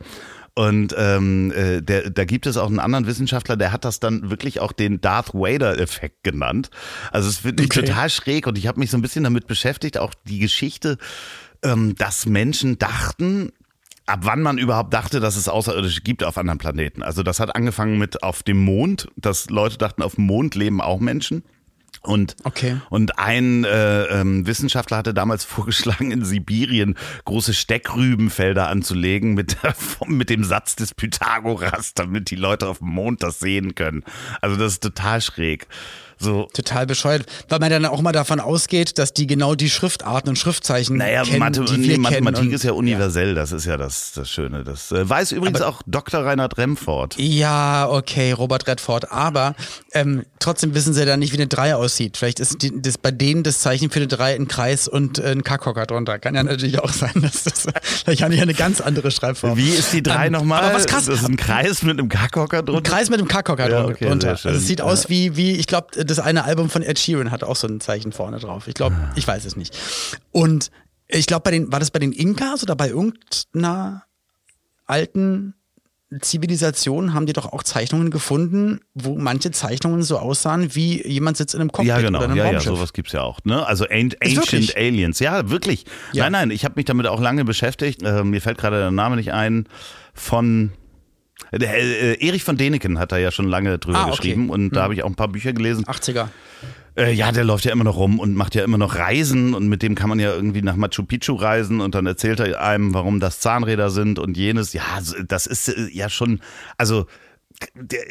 [0.54, 4.30] Und ähm, äh, der, da gibt es auch einen anderen Wissenschaftler, der hat das dann
[4.30, 6.70] wirklich auch den Darth Vader-Effekt genannt.
[7.12, 7.86] Also es finde ich Okay.
[7.86, 10.98] total schräg und ich habe mich so ein bisschen damit beschäftigt, auch die Geschichte,
[11.64, 13.54] ähm, dass Menschen dachten,
[14.08, 17.02] ab wann man überhaupt dachte, dass es Außerirdische gibt auf anderen Planeten.
[17.02, 20.82] Also das hat angefangen mit auf dem Mond, dass Leute dachten, auf dem Mond leben
[20.82, 21.44] auch Menschen.
[22.04, 22.78] Und, Okay.
[22.90, 29.76] und ein äh, ähm, Wissenschaftler hatte damals vorgeschlagen, in Sibirien große Steckrübenfelder anzulegen mit, der,
[30.08, 34.04] mit dem Satz des Pythagoras, damit die Leute auf dem Mond das sehen können.
[34.42, 35.68] Also das ist total schräg.
[36.22, 40.30] So, Total bescheuert, weil man dann auch mal davon ausgeht, dass die genau die Schriftarten
[40.30, 42.54] und Schriftzeichen naja, kennen, Mathe, die nee, wir Mathematik kennen.
[42.54, 44.64] ist ja universell, das ist ja das, das Schöne.
[44.64, 46.24] Das äh, weiß übrigens auch Dr.
[46.26, 47.16] Reinhard Remford.
[47.18, 49.12] Ja, okay, Robert Redford.
[49.12, 49.56] Aber
[49.94, 52.18] ähm, trotzdem wissen sie dann nicht, wie eine 3 aussieht.
[52.18, 55.32] Vielleicht ist die, das bei denen das Zeichen für eine 3 ein Kreis und äh,
[55.32, 56.20] ein Kackhocker drunter.
[56.20, 59.58] Kann ja natürlich auch sein, dass das vielleicht habe ich eine ganz andere Schreibform.
[59.58, 60.64] Wie ist die drei Ähm, nochmal?
[60.64, 61.06] Aber was krass.
[61.06, 62.90] Das ist ein Kreis mit einem Kackhocker Ein drunter.
[62.92, 63.96] Kreis mit einem Kackhocker Ja, drunter.
[63.96, 64.30] okay, drunter.
[64.32, 67.44] Also es sieht aus wie, wie ich glaube, das eine Album von Ed Sheeran hat
[67.44, 68.68] auch so ein Zeichen vorne drauf.
[68.68, 69.76] Ich glaube, ich weiß es nicht.
[70.32, 70.70] Und
[71.08, 74.04] ich glaube, bei den, war das bei den Inkas oder bei irgendeiner
[74.86, 75.56] alten
[76.20, 81.54] Zivilisation haben die doch auch Zeichnungen gefunden, wo manche Zeichnungen so aussahen, wie jemand sitzt
[81.56, 82.20] in einem Cockpit Ja, genau.
[82.20, 83.40] oder in einem Ja, ja, sowas gibt's ja auch.
[83.46, 83.66] Ne?
[83.66, 84.76] Also An- Ancient?
[84.76, 85.20] Aliens.
[85.20, 85.86] Ja, wirklich.
[86.12, 86.24] Ja.
[86.24, 88.04] Nein, nein, ich habe mich damit auch lange beschäftigt.
[88.04, 89.68] Äh, mir fällt gerade der Name nicht ein.
[90.14, 90.74] Von
[91.52, 94.12] Erich von Deneken hat da ja schon lange drüber Ah, okay.
[94.12, 95.86] geschrieben und da habe ich auch ein paar Bücher gelesen.
[95.86, 96.28] 80er.
[96.98, 99.68] Äh, ja, der läuft ja immer noch rum und macht ja immer noch Reisen und
[99.70, 102.94] mit dem kann man ja irgendwie nach Machu Picchu reisen und dann erzählt er einem,
[102.94, 104.74] warum das Zahnräder sind und jenes.
[104.74, 104.84] Ja,
[105.26, 106.42] das ist äh, ja schon,
[106.78, 107.06] also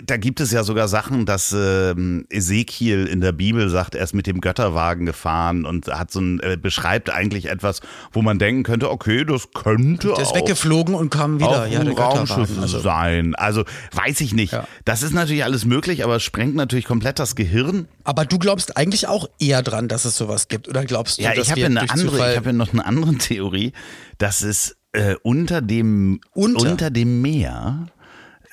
[0.05, 4.15] da gibt es ja sogar Sachen, dass ähm, Ezekiel in der Bibel sagt, er ist
[4.15, 7.81] mit dem Götterwagen gefahren und hat so ein, äh, beschreibt eigentlich etwas,
[8.13, 11.63] wo man denken könnte, okay, das könnte Der ist auch weggeflogen und kam wieder.
[11.63, 12.59] auch ja, der Raumschiff.
[12.61, 13.35] Also, sein.
[13.35, 14.53] Also weiß ich nicht.
[14.53, 14.67] Ja.
[14.85, 17.89] Das ist natürlich alles möglich, aber es sprengt natürlich komplett das Gehirn.
[18.05, 20.69] aber du glaubst eigentlich auch eher dran, dass es sowas gibt.
[20.69, 22.85] Oder glaubst du, Ja, ich habe ja eine andere, Zufall ich habe ja noch eine
[22.85, 23.73] andere Theorie,
[24.19, 26.71] dass es äh, unter dem Unter?
[26.71, 27.87] unter dem Meer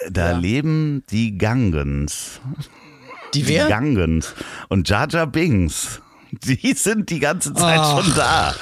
[0.10, 0.38] da Ja.
[0.38, 2.40] leben die Gangens.
[3.34, 3.68] die Die wer?
[3.68, 4.34] Gangens
[4.70, 6.02] und Jar Binks.
[6.32, 8.04] Die sind die ganze Zeit Ach.
[8.04, 8.54] schon da.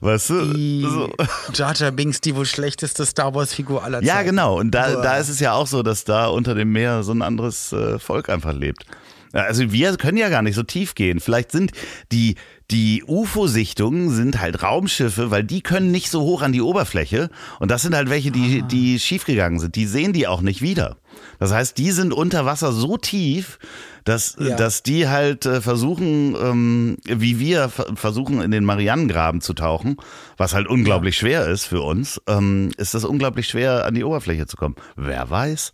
[0.00, 0.54] Weißt du?
[0.54, 1.12] Die So.
[1.52, 4.06] Jar Jar Binks, die wohl schlechteste Star Wars Figur aller Zeiten.
[4.06, 4.58] Ja, genau.
[4.58, 7.20] Und da, da ist es ja auch so, dass da unter dem Meer so ein
[7.22, 8.86] anderes äh, Volk einfach lebt.
[9.32, 11.20] Ja, Also wir können ja gar nicht so tief gehen.
[11.20, 11.72] Vielleicht sind
[12.12, 12.34] die,
[12.70, 17.30] die UFO-Sichtungen sind halt Raumschiffe, weil die können nicht so hoch an die Oberfläche.
[17.58, 19.74] Und das sind halt welche, die, die schiefgegangen sind.
[19.76, 20.96] Die sehen die auch nicht wieder.
[21.38, 23.58] Das heißt, die sind unter Wasser so tief,
[24.04, 24.56] dass, Ja.
[24.56, 29.96] dass die halt äh, versuchen, ähm, wie wir ver- versuchen, in den Marianengraben zu tauchen,
[30.36, 34.46] was halt unglaublich schwer ist für uns, ähm, ist das unglaublich schwer, an die Oberfläche
[34.46, 34.76] zu kommen.
[34.96, 35.72] Wer weiß?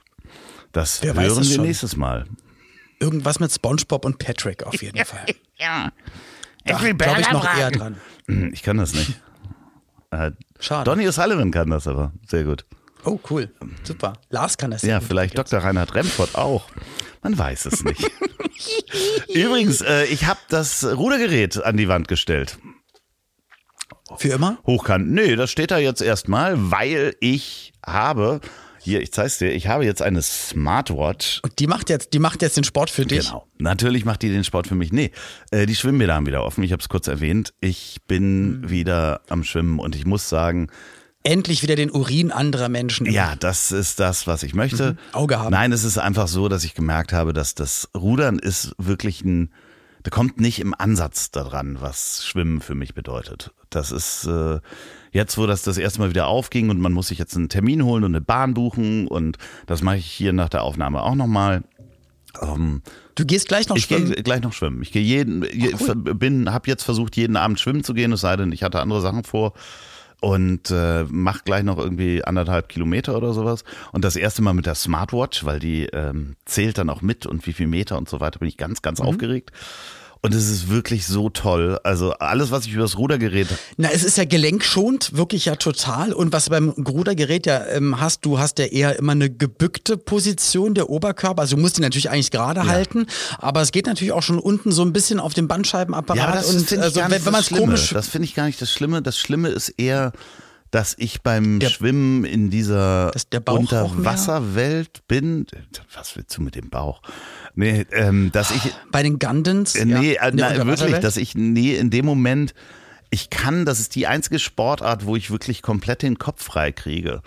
[0.72, 1.64] Das Wer weiß hören es wir schon.
[1.66, 2.26] nächstes Mal.
[3.00, 5.26] Irgendwas mit SpongeBob und Patrick auf jeden Fall.
[5.58, 5.90] Ja.
[6.66, 7.96] Da glaube ich noch eher dran.
[8.26, 9.18] Hm, Ich kann das nicht.
[10.10, 10.84] Äh, Schade.
[10.84, 12.12] Donny O'Sullivan kann das aber.
[12.28, 12.66] Sehr gut.
[13.04, 13.50] Oh, cool.
[13.84, 14.14] Super.
[14.28, 15.60] Lars kann das Ja, vielleicht Dr.
[15.60, 16.66] Reinhard Remford auch.
[17.22, 18.04] Man weiß es nicht.
[19.28, 22.58] Übrigens, äh, ich habe das Rudergerät an die Wand gestellt.
[24.18, 24.58] Für immer?
[24.66, 25.10] Hochkant.
[25.10, 28.40] Nö, das steht da jetzt erstmal, weil ich habe,
[28.86, 31.40] hier, ich zeig's dir, ich habe jetzt eine Smartwatch.
[31.42, 33.26] Und die macht jetzt, die macht jetzt den Sport für dich.
[33.26, 33.46] Genau.
[33.58, 34.92] Natürlich macht die den Sport für mich.
[34.92, 35.10] Nee,
[35.50, 36.64] äh, die Schwimmbäder haben wieder offen.
[36.64, 37.52] Ich habe es kurz erwähnt.
[37.60, 38.70] Ich bin Hm.
[38.70, 40.68] wieder am Schwimmen und ich muss sagen,
[41.22, 43.04] Endlich wieder den Urin anderer Menschen.
[43.10, 44.92] ja, das ist das, was ich möchte.
[44.92, 44.98] Mhm.
[45.12, 45.50] Auge haben.
[45.50, 49.52] Nein, es ist einfach so, dass ich gemerkt habe, dass das Rudern ist wirklich ein,
[50.06, 53.50] da kommt nicht im Ansatz daran, was Schwimmen für mich bedeutet.
[53.70, 54.60] Das ist äh,
[55.10, 57.82] jetzt, wo das das erste Mal wieder aufging und man muss sich jetzt einen Termin
[57.82, 59.36] holen und eine Bahn buchen und
[59.66, 61.64] das mache ich hier nach der Aufnahme auch nochmal.
[62.40, 62.82] Ähm,
[63.16, 64.12] Du gehst gleich noch ich schwimmen.
[64.12, 64.80] gehe gleich noch schwimmen.
[64.82, 68.36] Ich gehe jeden, je, bin, habe jetzt versucht, jeden Abend schwimmen zu gehen, es sei
[68.36, 69.54] denn, ich hatte andere Sachen vor.
[70.26, 73.62] Und äh, mach gleich noch irgendwie anderthalb Kilometer oder sowas.
[73.92, 77.46] Und das erste Mal mit der Smartwatch, weil die ähm, zählt dann auch mit und
[77.46, 79.06] wie viel Meter und so weiter, bin ich ganz, ganz mhm.
[79.06, 79.52] aufgeregt.
[80.26, 81.78] Und es ist wirklich so toll.
[81.84, 83.46] Also alles, was ich über das Rudergerät.
[83.76, 86.12] Na, es ist ja gelenkschonend, wirklich ja total.
[86.12, 89.96] Und was du beim Rudergerät ja ähm, hast, du hast ja eher immer eine gebückte
[89.96, 91.42] Position der Oberkörper.
[91.42, 92.66] Also du musst ihn natürlich eigentlich gerade ja.
[92.66, 93.06] halten,
[93.38, 96.18] aber es geht natürlich auch schon unten so ein bisschen auf dem Bandscheibenapparat.
[96.18, 97.90] Ja, das und also, wenn, wenn man es komisch.
[97.90, 99.02] Das finde ich gar nicht das Schlimme.
[99.02, 100.10] Das Schlimme ist eher
[100.76, 103.10] dass ich beim der, Schwimmen in dieser
[103.48, 105.46] Unterwasserwelt bin.
[105.94, 107.00] Was willst du mit dem Bauch?
[107.54, 108.74] Nee, ähm, dass ich.
[108.92, 109.74] Bei den Gundens?
[109.74, 112.52] Äh, nee, ja, äh, na, wirklich, dass ich, nee, in dem Moment,
[113.08, 117.22] ich kann, das ist die einzige Sportart, wo ich wirklich komplett den Kopf frei kriege.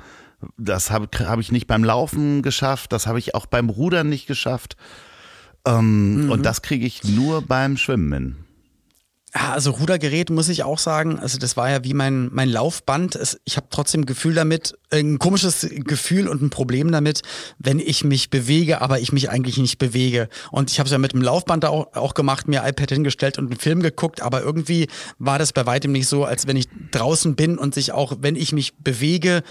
[0.58, 4.28] Das habe hab ich nicht beim Laufen geschafft, das habe ich auch beim Rudern nicht
[4.28, 4.78] geschafft.
[5.66, 6.32] Ähm, mhm.
[6.32, 8.36] Und das kriege ich nur beim Schwimmen hin.
[9.34, 13.16] Also Rudergerät muss ich auch sagen, also das war ja wie mein, mein Laufband.
[13.16, 17.22] Es, ich habe trotzdem ein Gefühl damit, ein komisches Gefühl und ein Problem damit,
[17.60, 20.30] wenn ich mich bewege, aber ich mich eigentlich nicht bewege.
[20.52, 23.52] Und ich habe es ja mit dem Laufband auch, auch gemacht, mir iPad hingestellt und
[23.52, 24.88] einen Film geguckt, aber irgendwie
[25.20, 28.36] war das bei weitem nicht so, als wenn ich draußen bin und sich auch, wenn
[28.36, 29.44] ich mich bewege,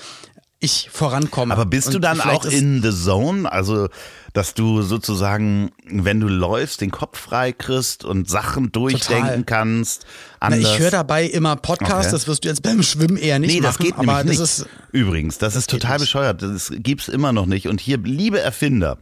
[0.60, 1.54] ich vorankomme.
[1.54, 3.50] Aber bist du dann auch in the zone?
[3.50, 3.88] Also,
[4.32, 9.44] dass du sozusagen, wenn du läufst, den Kopf frei kriegst und Sachen durchdenken total.
[9.44, 10.06] kannst.
[10.40, 12.10] Na, ich höre dabei immer Podcasts, okay.
[12.12, 13.86] das wirst du jetzt beim Schwimmen eher nicht nee, das machen.
[13.86, 14.40] Geht aber das nicht.
[14.40, 16.42] ist übrigens, das, das ist total bescheuert.
[16.42, 17.68] Das gibt's immer noch nicht.
[17.68, 18.98] Und hier, liebe Erfinder,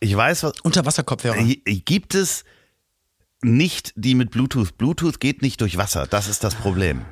[0.00, 0.60] ich weiß was.
[0.60, 1.42] Unterwasserkopfhörer.
[1.64, 2.44] Gibt es
[3.42, 4.76] nicht die mit Bluetooth?
[4.76, 6.06] Bluetooth geht nicht durch Wasser.
[6.06, 7.04] Das ist das Problem.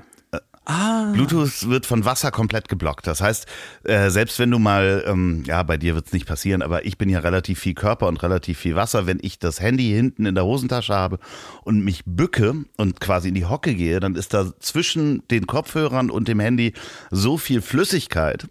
[0.70, 1.12] Ah.
[1.14, 3.06] Bluetooth wird von Wasser komplett geblockt.
[3.06, 3.46] Das heißt,
[3.84, 6.98] äh, selbst wenn du mal, ähm, ja, bei dir wird es nicht passieren, aber ich
[6.98, 9.06] bin ja relativ viel Körper und relativ viel Wasser.
[9.06, 11.20] Wenn ich das Handy hinten in der Hosentasche habe
[11.64, 16.10] und mich bücke und quasi in die Hocke gehe, dann ist da zwischen den Kopfhörern
[16.10, 16.74] und dem Handy
[17.10, 18.46] so viel Flüssigkeit,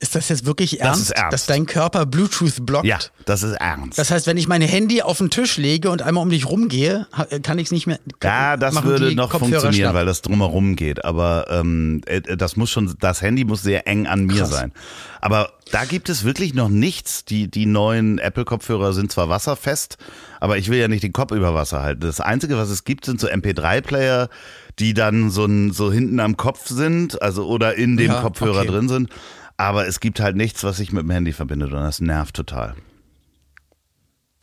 [0.00, 2.84] ist das jetzt wirklich ernst, das ernst, dass dein Körper Bluetooth blockt?
[2.84, 3.98] Ja, das ist ernst.
[3.98, 7.06] Das heißt, wenn ich mein Handy auf den Tisch lege und einmal um dich rumgehe,
[7.42, 7.98] kann ich es nicht mehr.
[8.22, 9.94] Ja, das würde noch funktionieren, schnapp.
[9.94, 11.04] weil das drumherum geht.
[11.04, 14.50] Aber ähm, äh, das muss schon, das Handy muss sehr eng an mir Krass.
[14.50, 14.72] sein.
[15.20, 17.24] Aber da gibt es wirklich noch nichts.
[17.24, 19.96] Die, die neuen Apple-Kopfhörer sind zwar wasserfest,
[20.38, 22.02] aber ich will ja nicht den Kopf über Wasser halten.
[22.02, 24.28] Das Einzige, was es gibt, sind so MP3-Player,
[24.78, 28.68] die dann so, so hinten am Kopf sind, also oder in dem ja, Kopfhörer okay.
[28.68, 29.10] drin sind.
[29.56, 32.74] Aber es gibt halt nichts, was sich mit dem Handy verbindet und das nervt total.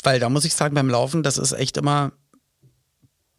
[0.01, 2.11] Weil da muss ich sagen, beim Laufen, das ist echt immer,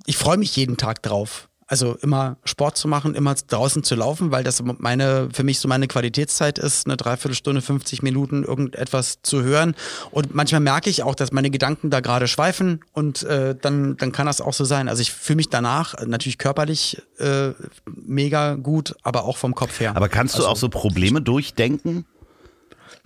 [0.07, 1.49] ich freue mich jeden Tag drauf.
[1.67, 5.69] Also immer Sport zu machen, immer draußen zu laufen, weil das meine, für mich so
[5.69, 9.75] meine Qualitätszeit ist, eine Dreiviertelstunde, 50 Minuten irgendetwas zu hören.
[10.11, 14.13] Und manchmal merke ich auch, dass meine Gedanken da gerade schweifen und äh, dann, dann
[14.13, 14.89] kann das auch so sein.
[14.89, 17.53] Also ich fühle mich danach natürlich körperlich äh,
[17.87, 19.97] mega gut, aber auch vom Kopf her.
[19.97, 22.05] Aber kannst du also, auch so Probleme durchdenken?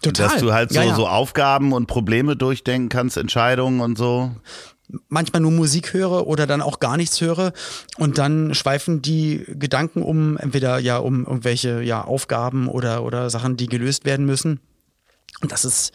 [0.03, 0.29] Total.
[0.29, 0.95] Dass du halt so, ja, ja.
[0.95, 4.31] so Aufgaben und Probleme durchdenken kannst, Entscheidungen und so
[5.09, 7.53] manchmal nur Musik höre oder dann auch gar nichts höre
[7.99, 13.57] und dann schweifen die Gedanken um entweder ja um irgendwelche ja Aufgaben oder oder Sachen,
[13.57, 14.61] die gelöst werden müssen.
[15.41, 15.93] Und das ist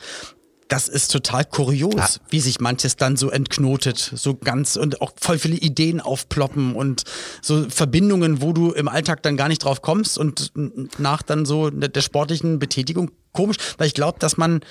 [0.74, 2.08] das ist total kurios, ja.
[2.30, 7.04] wie sich manches dann so entknotet, so ganz und auch voll viele Ideen aufploppen und
[7.41, 10.52] so Verbindungen, wo du im Alltag dann gar nicht drauf kommst und
[10.98, 14.62] nach dann so der sportlichen Betätigung komisch, weil ich glaube, dass man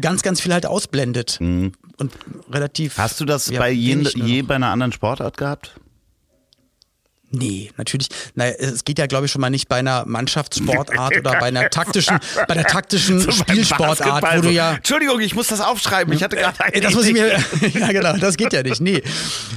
[0.00, 1.38] ganz, ganz viel halt ausblendet.
[1.40, 1.72] Mhm.
[1.98, 2.12] Und
[2.50, 2.98] relativ.
[2.98, 5.74] Hast du das ja, bei je, je bei einer anderen Sportart gehabt?
[7.36, 8.08] Nee, natürlich.
[8.34, 11.68] Naja, es geht ja, glaube ich, schon mal nicht bei einer Mannschaftssportart oder bei einer
[11.68, 14.74] taktischen, bei der taktischen so Spielsportart, wo du ja.
[14.74, 16.14] Entschuldigung, ich muss das aufschreiben.
[16.14, 17.36] Ich hatte gerade eine Das muss ich mir.
[17.74, 18.80] ja, genau, das geht ja nicht.
[18.80, 19.02] Nee.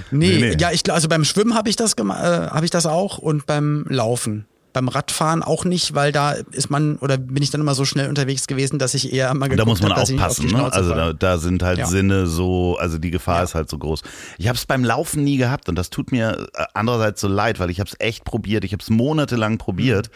[0.10, 0.56] Nee, nee, nee.
[0.58, 3.86] ja, ich also beim Schwimmen habe ich das äh, habe ich das auch und beim
[3.90, 4.48] Laufen
[4.78, 8.10] beim Radfahren auch nicht, weil da ist man oder bin ich dann immer so schnell
[8.10, 10.72] unterwegs gewesen, dass ich eher immer Da muss man hab, aufpassen, ne?
[10.72, 11.88] Also da, da, sind halt ja.
[11.88, 13.44] Sinne so, also die Gefahr ja.
[13.44, 14.04] ist halt so groß.
[14.38, 17.60] Ich habe es beim Laufen nie gehabt und das tut mir äh, andererseits so leid,
[17.60, 18.64] weil ich habe es echt probiert.
[18.64, 20.12] Ich habe es monatelang probiert.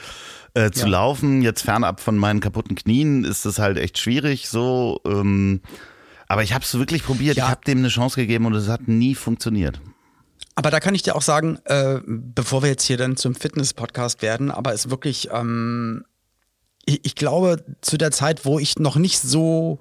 [0.56, 0.62] Mhm.
[0.62, 0.88] Äh, zu ja.
[0.88, 5.00] laufen, jetzt fernab von meinen kaputten Knien, ist es halt echt schwierig so.
[5.06, 5.62] Ähm,
[6.28, 8.88] aber ich habe es wirklich probiert, ich habe dem eine Chance gegeben und es hat
[8.88, 9.80] nie funktioniert.
[10.62, 14.22] Aber da kann ich dir auch sagen, äh, bevor wir jetzt hier dann zum Fitness-Podcast
[14.22, 16.06] werden, aber es wirklich, ähm,
[16.86, 19.80] ich, ich, glaube, zu der Zeit, wo ich noch nicht so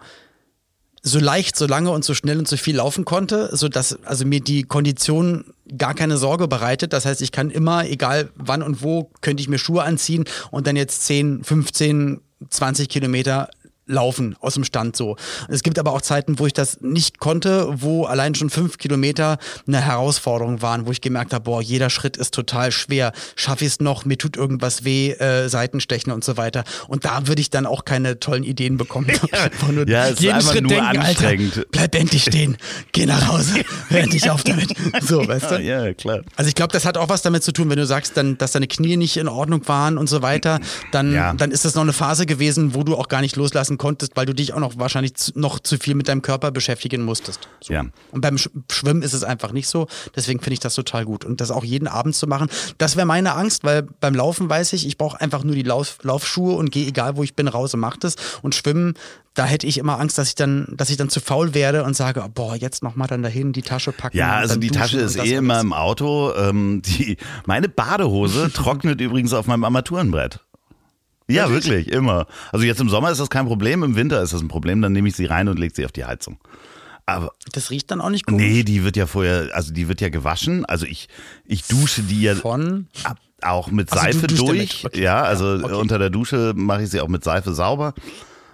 [1.02, 4.24] so leicht, so lange und so schnell und so viel laufen konnte, so dass also
[4.24, 6.94] mir die Kondition gar keine Sorge bereitet.
[6.94, 10.66] Das heißt, ich kann immer, egal wann und wo, könnte ich mir Schuhe anziehen und
[10.66, 13.50] dann jetzt 10, 15, 20 Kilometer
[13.90, 15.16] laufen aus dem Stand so.
[15.48, 19.38] Es gibt aber auch Zeiten, wo ich das nicht konnte, wo allein schon fünf Kilometer
[19.66, 23.12] eine Herausforderung waren, wo ich gemerkt habe, boah, jeder Schritt ist total schwer.
[23.36, 26.64] Schaffe ich es noch, mir tut irgendwas weh, äh, Seitenstechen und so weiter.
[26.88, 29.08] Und da würde ich dann auch keine tollen Ideen bekommen.
[29.72, 31.66] nur Ja, es ist jeden einfach Schritt nur denken, Alter, anstrengend.
[31.72, 32.56] bleib endlich stehen,
[32.92, 33.54] geh nach Hause,
[33.88, 34.70] hör endlich auf damit.
[35.02, 35.60] So, weißt du?
[35.60, 36.20] Ja, klar.
[36.36, 38.52] Also ich glaube, das hat auch was damit zu tun, wenn du sagst, dann, dass
[38.52, 40.60] deine Knie nicht in Ordnung waren und so weiter,
[40.92, 41.32] dann, Ja.
[41.34, 44.26] dann ist das noch eine Phase gewesen, wo du auch gar nicht loslassen konntest, weil
[44.26, 47.48] du dich auch noch wahrscheinlich zu, noch zu viel mit deinem Körper beschäftigen musstest.
[47.60, 47.72] So.
[47.72, 47.84] Ja.
[48.12, 49.88] Und beim Sch Schwimmen ist es einfach nicht so.
[50.14, 51.24] Deswegen finde ich das total gut.
[51.24, 54.74] Und das auch jeden Abend zu machen, das wäre meine Angst, weil beim Laufen weiß
[54.74, 57.72] ich, ich brauche einfach nur die Lauf Laufschuhe und gehe egal wo ich bin raus
[57.72, 58.16] und mach das.
[58.42, 58.94] Und Schwimmen,
[59.32, 61.96] da hätte ich immer Angst, dass ich dann, dass ich dann zu faul werde und
[61.96, 64.16] sage, boah, jetzt nochmal dann dahin die Tasche packen.
[64.16, 66.34] Ja, also die Tasche ist eh immer im Auto.
[66.34, 67.16] Ähm, die,
[67.46, 70.40] meine Badehose trocknet übrigens auf meinem Armaturenbrett.
[71.32, 72.26] Ja, wirklich, immer.
[72.52, 74.92] Also jetzt im Sommer ist das kein Problem, im Winter ist das ein Problem, dann
[74.92, 76.38] nehme ich sie rein und lege sie auf die Heizung.
[77.06, 78.36] Aber Das riecht dann auch nicht gut.
[78.36, 80.64] nee, die wird ja vorher, also die wird ja gewaschen.
[80.66, 81.08] Also ich,
[81.44, 82.86] ich dusche die ja Von.
[83.04, 84.84] ab- auch mit Ach so, du Seife duschst durch.
[84.84, 85.02] Okay.
[85.02, 85.74] Ja, also Ja, okay.
[85.74, 87.94] unter der Dusche mache ich sie auch mit Seife sauber.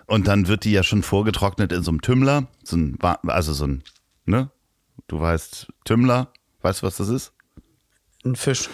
[0.06, 2.46] Und dann wird die ja schon vorgetrocknet in so einem Tümmler.
[2.62, 2.96] So ein,
[3.26, 3.82] also so ein,
[4.24, 4.50] ne?
[5.08, 6.28] Du weißt, Tümmler,
[6.62, 7.32] weißt du, was das ist?
[8.26, 8.68] Ein Fisch.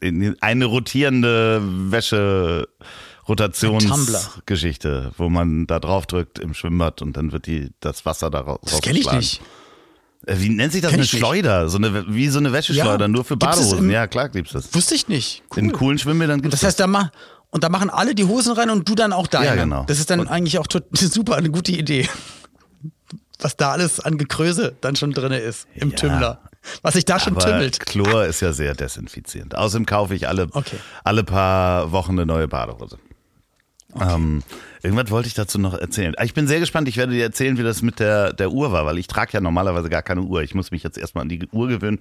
[0.00, 2.68] In- Eine rotierende Wäsche.
[3.28, 8.58] Rotationsgeschichte, wo man da drauf drückt im Schwimmbad und dann wird die das Wasser daraus
[8.64, 9.40] Das kenne ich nicht.
[10.26, 10.90] Äh, Wie nennt sich das?
[10.90, 11.16] Kenn Eine nicht.
[11.16, 13.08] Schleuder, so eine wie so eine Wäscheschleuder, Ja.
[13.08, 13.84] nur für Gibt's es Badehosen.
[13.86, 14.74] im- Ja, klar gibt's das.
[14.74, 15.42] Wusste ich nicht.
[15.54, 15.62] Cool.
[15.62, 17.12] In coolen Schwimmbädern gibt's Das heißt, da ma
[17.50, 19.46] und da machen alle die Hosen rein und du dann auch deine.
[19.46, 19.84] Ja, genau.
[19.84, 22.08] Das ist dann Und- eigentlich auch super eine gute Idee.
[23.38, 25.96] Was da alles an Gekröse dann schon drin ist im Ja.
[25.96, 26.40] Tümmler.
[26.82, 27.80] Was sich da schon Aber tümmelt.
[27.80, 29.56] Chlor ist ja sehr desinfizierend.
[29.56, 30.76] Außerdem kaufe ich alle, Okay.
[31.04, 32.98] alle paar Wochen eine neue Badehose.
[34.00, 34.42] Ähm,
[34.82, 36.14] irgendwas wollte ich dazu noch erzählen.
[36.16, 36.86] Ah, Ich bin sehr gespannt.
[36.86, 39.40] Ich werde dir erzählen, wie das mit der, der Uhr war, weil ich trage ja
[39.40, 40.42] normalerweise gar keine Uhr.
[40.42, 41.98] Ich muss mich jetzt erstmal an die Uhr gewöhnen.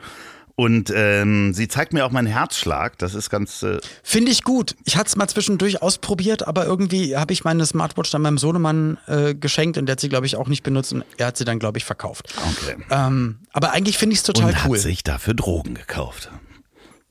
[0.60, 2.98] Und ähm, sie zeigt mir auch meinen Herzschlag.
[2.98, 3.64] Das ist ganz.
[3.64, 4.76] Äh, Finde ich gut.
[4.84, 8.98] Ich hatte es mal zwischendurch ausprobiert, aber irgendwie habe ich meine Smartwatch dann meinem Sohnemann
[9.08, 11.46] äh, geschenkt und der hat sie, glaube ich, auch nicht benutzt und er hat sie
[11.46, 12.36] dann, glaube ich, verkauft.
[12.36, 12.76] okay.
[12.92, 14.76] Ähm, aber eigentlich finde ich es total und cool.
[14.76, 16.30] hat sich dafür Drogen gekauft.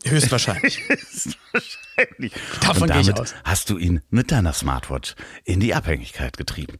[0.04, 0.82] Höchstwahrscheinlich.
[1.52, 2.32] Wahrscheinlich.
[2.60, 3.34] Davon und gehe ich damit aus.
[3.44, 6.76] hast du ihn mit deiner Smartwatch in die Abhängigkeit getrieben.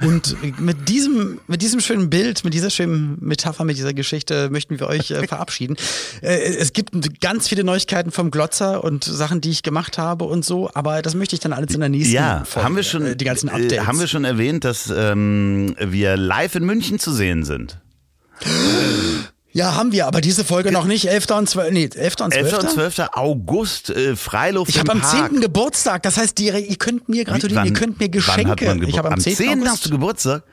[0.00, 4.80] Und mit diesem, mit diesem schönen Bild, mit dieser schönen Metapher, mit dieser Geschichte möchten
[4.80, 5.76] wir euch äh, verabschieden.
[6.22, 10.44] Äh, es gibt ganz viele Neuigkeiten vom Glotzer und Sachen, die ich gemacht habe und
[10.44, 12.64] so, aber das möchte ich dann alles in der nächsten Ja, Folge.
[12.64, 13.86] haben wir schon, äh, die ganzen äh, Updates.
[13.86, 17.78] haben wir schon erwähnt, dass ähm, wir live in München zu sehen sind.
[19.52, 21.06] ja, haben wir, aber diese Folge noch nicht.
[21.06, 21.30] 11.
[21.30, 21.72] und 12.
[21.72, 22.14] Nee, 11.
[22.20, 22.52] und 12.
[22.52, 22.58] 11.
[22.58, 22.98] und 12.
[23.12, 25.30] August, äh, Freiluft Ich habe am Park.
[25.30, 25.40] 10.
[25.40, 28.80] Geburtstag, das heißt, die, ihr könnt mir gratulieren, ihr könnt mir Geschenke.
[28.86, 29.36] ich habe am am 10.
[29.36, 29.48] 10.
[29.50, 29.68] August.
[29.70, 30.44] hast du Geburtstag?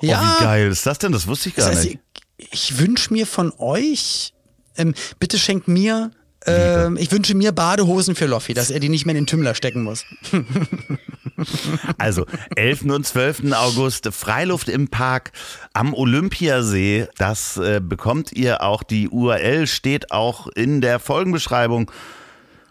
[0.00, 0.20] Ja.
[0.20, 1.12] Oh, wie geil ist das denn?
[1.12, 1.98] Das wusste ich gar Das heißt, nicht.
[2.38, 4.32] ich, ich wünsche mir von euch,
[4.76, 6.10] ähm, bitte schenkt mir,
[6.46, 9.54] ähm, ich wünsche mir Badehosen für Loffi, dass er die nicht mehr in den Tümmler
[9.54, 10.04] stecken muss.
[11.98, 12.26] Also
[12.56, 12.82] 11.
[12.82, 13.52] und 12.
[13.52, 15.32] August Freiluft im Park
[15.72, 17.08] am Olympiasee.
[17.16, 18.82] Das äh, bekommt ihr auch.
[18.82, 21.90] Die URL steht auch in der Folgenbeschreibung.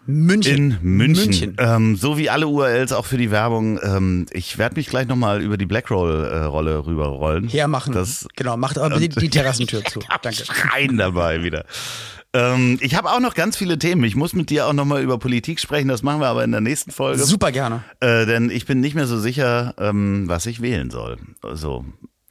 [0.04, 0.78] München.
[0.82, 1.24] In München.
[1.24, 1.56] München.
[1.58, 3.78] Ähm, so wie alle URLs auch für die Werbung.
[3.82, 7.48] Ähm, ich werde mich gleich nochmal über die Blackroll-Rolle rüberrollen.
[7.48, 7.94] Hermachen.
[7.94, 10.00] Das genau, macht aber die, die Terrassentür zu.
[10.22, 10.44] Danke.
[10.44, 11.64] Schreien dabei wieder.
[12.34, 14.04] Ähm, ich habe auch noch ganz viele Themen.
[14.04, 15.88] Ich muss mit dir auch nochmal über Politik sprechen.
[15.88, 17.22] Das machen wir aber in der nächsten Folge.
[17.22, 17.84] Super gerne.
[18.00, 21.18] Äh, denn ich bin nicht mehr so sicher, ähm, was ich wählen soll.
[21.42, 21.84] Also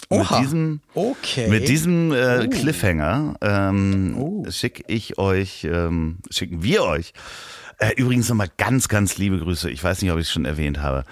[0.10, 0.38] Oha.
[0.40, 1.48] mit diesem, Okay.
[1.50, 2.50] mit diesem äh, Oh.
[2.50, 4.46] Cliffhanger ähm, Oh.
[4.50, 7.14] schicke ich euch, ähm, schicken wir euch.
[7.78, 9.70] Äh, übrigens nochmal ganz, ganz liebe Grüße.
[9.70, 11.04] Ich weiß nicht, ob ich es schon erwähnt habe.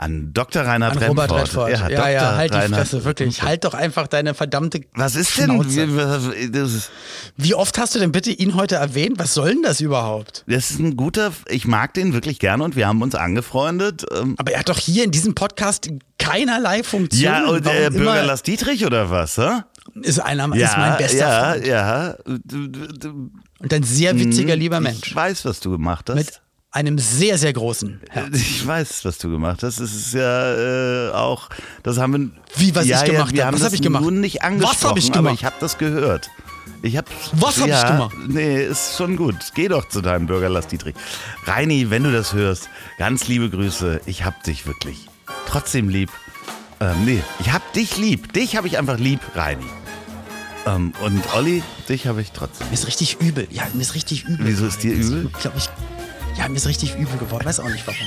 [0.00, 0.62] An Dr.
[0.62, 1.28] Reinhard An Remford.
[1.30, 1.70] Robert Redford.
[1.72, 2.08] Ja, Dr.
[2.08, 3.42] ja, halt die Reinhard- Fresse, wirklich.
[3.42, 4.82] Halt doch einfach deine verdammte.
[4.94, 5.46] Was ist denn?
[5.46, 5.82] Schnauze.
[5.82, 6.90] ist,
[7.36, 9.18] Wie oft hast du denn bitte ihn heute erwähnt?
[9.18, 10.44] Was soll denn das überhaupt?
[10.46, 14.06] das ist ein guter, ich mag den wirklich gerne und wir haben uns angefreundet.
[14.16, 15.88] Ähm, Aber er hat doch hier in diesem Podcast
[16.18, 17.22] keinerlei Funktion.
[17.22, 19.36] ja, und Warum äh, Bürger Lars Dietrich oder was?
[19.36, 19.62] Hä?
[20.02, 21.66] ist einer Ja, ist mein bester ja, Freund.
[21.66, 22.14] ja.
[22.44, 25.14] Du, Und ein sehr witziger, lieber ich Mensch.
[25.14, 26.14] weiß, was du gemacht hast.
[26.16, 26.40] Mit
[26.78, 28.28] einem sehr, sehr großen Herz.
[28.36, 29.80] Ich weiß, was du gemacht hast.
[29.80, 31.48] Es ist ja äh, auch,
[31.82, 32.30] das haben wir.
[32.56, 33.46] Wie, was ja, ich gemacht ja, wir hab?
[33.48, 34.02] haben Was das hab ich gemacht?
[34.02, 35.34] Nur nicht Was angesprochen, hab ich aber gemacht?
[35.34, 36.30] ich habe das gehört.
[36.82, 38.16] Ich hab, Was hab ich ja, gemacht?
[38.28, 39.34] Nee, ist schon gut.
[39.54, 40.94] Geh doch zu deinem Bürger Lars Dietrich.
[41.46, 42.68] Reini, wenn du das hörst,
[42.98, 44.00] ganz liebe Grüße.
[44.06, 45.08] Ich hab dich wirklich
[45.48, 46.10] trotzdem lieb.
[46.80, 48.32] Ähm, nee, ich hab dich lieb.
[48.32, 49.66] Dich habe ich einfach lieb, Reini.
[50.66, 52.68] Ähm, und Olli, dich habe ich trotzdem.
[52.68, 53.48] Mir ist richtig übel.
[53.50, 54.46] Ja, mir ist richtig übel.
[54.46, 55.28] Wieso ist dir übel?
[55.34, 55.68] Ich glaube, ich.
[56.38, 57.44] Ja, mir ist richtig übel geworden.
[57.44, 58.00] Weiß auch nicht warum.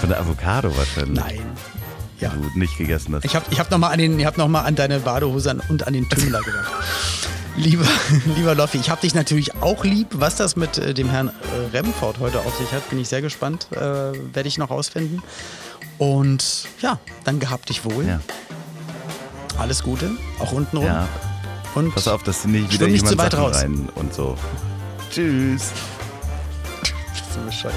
[0.00, 1.14] Von der Avocado wahrscheinlich.
[1.18, 1.40] Nein.
[2.20, 2.30] Ja.
[2.30, 3.24] du nicht gegessen hast.
[3.24, 5.86] Ich habe ich hab nochmal an, den- ich hab noch mal an deine Badehose und
[5.86, 6.70] an den Tümmler gedacht.
[7.56, 7.84] Lieber,
[8.36, 10.08] lieber Loffi, ich habe dich natürlich auch lieb.
[10.12, 13.20] Was das mit äh, dem Herrn äh, Remford heute auf sich hat, bin ich sehr
[13.22, 13.68] gespannt.
[13.72, 15.22] Äh, Werde ich noch rausfinden.
[15.98, 18.06] Und ja, dann gehabt dich wohl.
[18.06, 18.20] ja.
[19.58, 20.86] Alles Gute, auch untenrum.
[20.86, 21.08] ja.
[21.76, 23.56] Und Pass auf, dass du nicht wieder nicht jemand zu weit Sachen raus.
[23.56, 24.36] rein und so.
[25.12, 25.70] Tschüss.
[27.34, 27.74] So bescheuert.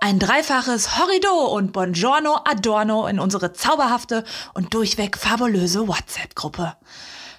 [0.00, 6.76] Ein dreifaches Horrido und Buongiorno Adorno in unsere zauberhafte und durchweg fabulöse WhatsApp-Gruppe.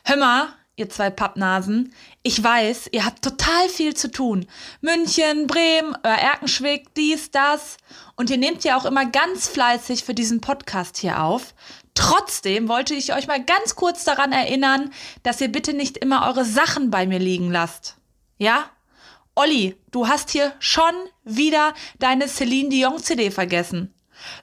[0.06, 0.48] Hör mal,
[0.78, 1.94] ihr zwei Pappnasen,
[2.24, 4.48] ich weiß, ihr habt total viel zu tun.
[4.80, 7.78] München, Bremen, Erkenschwick, dies, das.
[8.16, 11.54] Und ihr nehmt ja auch immer ganz fleißig für diesen Podcast hier auf.
[11.94, 14.92] Trotzdem wollte ich euch mal ganz kurz daran erinnern,
[15.22, 17.98] dass ihr bitte nicht immer eure Sachen bei mir liegen lasst.
[18.38, 18.70] Ja?
[19.36, 23.94] Olli, du hast hier schon wieder deine Celine Dion CD vergessen.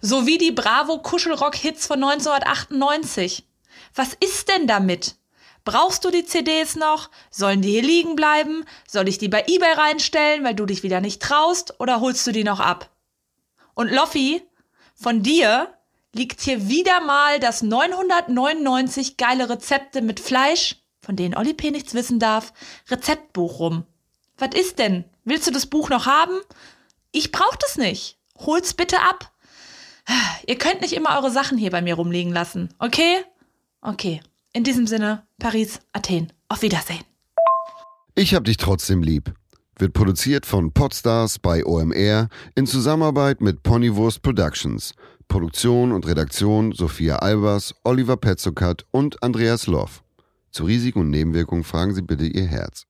[0.00, 3.46] Sowie die Bravo Kuschelrock Hits von 1998.
[3.94, 5.16] Was ist denn damit?
[5.64, 7.10] Brauchst du die CDs noch?
[7.30, 8.64] Sollen die hier liegen bleiben?
[8.88, 11.78] Soll ich die bei eBay reinstellen, weil du dich wieder nicht traust?
[11.78, 12.90] Oder holst du die noch ab?
[13.74, 14.42] Und Loffi,
[14.94, 15.72] von dir
[16.14, 21.70] liegt hier wieder mal das 999 geile Rezepte mit Fleisch, von denen Olli P.
[21.70, 22.52] nichts wissen darf,
[22.88, 23.84] Rezeptbuch rum.
[24.38, 25.04] Was ist denn?
[25.24, 26.40] Willst du das Buch noch haben?
[27.12, 28.18] Ich brauch das nicht.
[28.38, 29.32] Hol's bitte ab.
[30.46, 33.24] Ihr könnt nicht immer eure Sachen hier bei mir rumliegen lassen, okay?
[33.80, 34.20] Okay.
[34.52, 36.32] In diesem Sinne, Paris, Athen.
[36.48, 37.04] Auf Wiedersehen.
[38.16, 39.32] Ich hab dich trotzdem lieb.
[39.78, 44.94] Wird produziert von Podstars bei OMR in Zusammenarbeit mit Ponywurst Productions.
[45.30, 50.02] Produktion und Redaktion Sophia Albers, Oliver Petzokat und Andreas Loff.
[50.50, 52.84] Zu Risiken und Nebenwirkungen fragen Sie bitte Ihr Herz.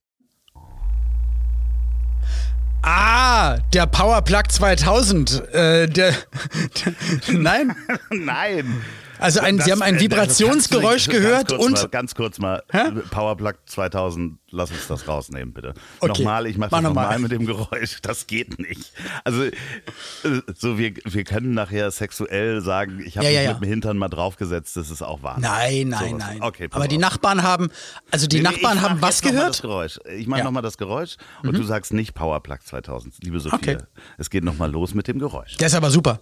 [2.83, 5.49] Ah, der Powerplug 2000.
[5.53, 6.15] Äh, der,
[7.29, 7.77] der, nein,
[8.11, 8.83] Nein.
[9.21, 12.91] Also ein, Sie haben ein Vibrationsgeräusch nicht- gehört ganz und Mal, ganz kurz mal, Hä?
[13.11, 15.75] Powerplug 2000, lass uns das rausnehmen, bitte.
[16.01, 16.09] Okay.
[16.09, 17.03] Nochmal, ich mache Mach das noch mal.
[17.03, 17.99] nochmal mit dem Geräusch.
[18.03, 18.93] Das geht nicht.
[19.25, 19.53] Also, äh,
[20.57, 23.53] so wir, wir können nachher sexuell sagen, ich habe Ja, mich ja, ja.
[23.55, 25.37] mit dem Hintern mal draufgesetzt, das ist auch wahr.
[25.41, 26.19] Nein, nein, Sowas.
[26.27, 26.43] nein.
[26.43, 27.01] Okay, Aber die auf.
[27.03, 27.69] Nachbarn haben,
[28.11, 29.63] also die Nee, Nachbarn haben was mal Das gehört?
[29.63, 29.99] Geräusch.
[30.17, 30.45] Ich mache Ja.
[30.45, 30.49] Mhm.
[30.49, 33.57] nochmal das Geräusch und du sagst nicht Powerplug 2000, liebe Sophia.
[33.59, 33.79] Okay.
[34.19, 35.57] Es geht nochmal los mit dem Geräusch.
[35.57, 36.21] Der ist aber super.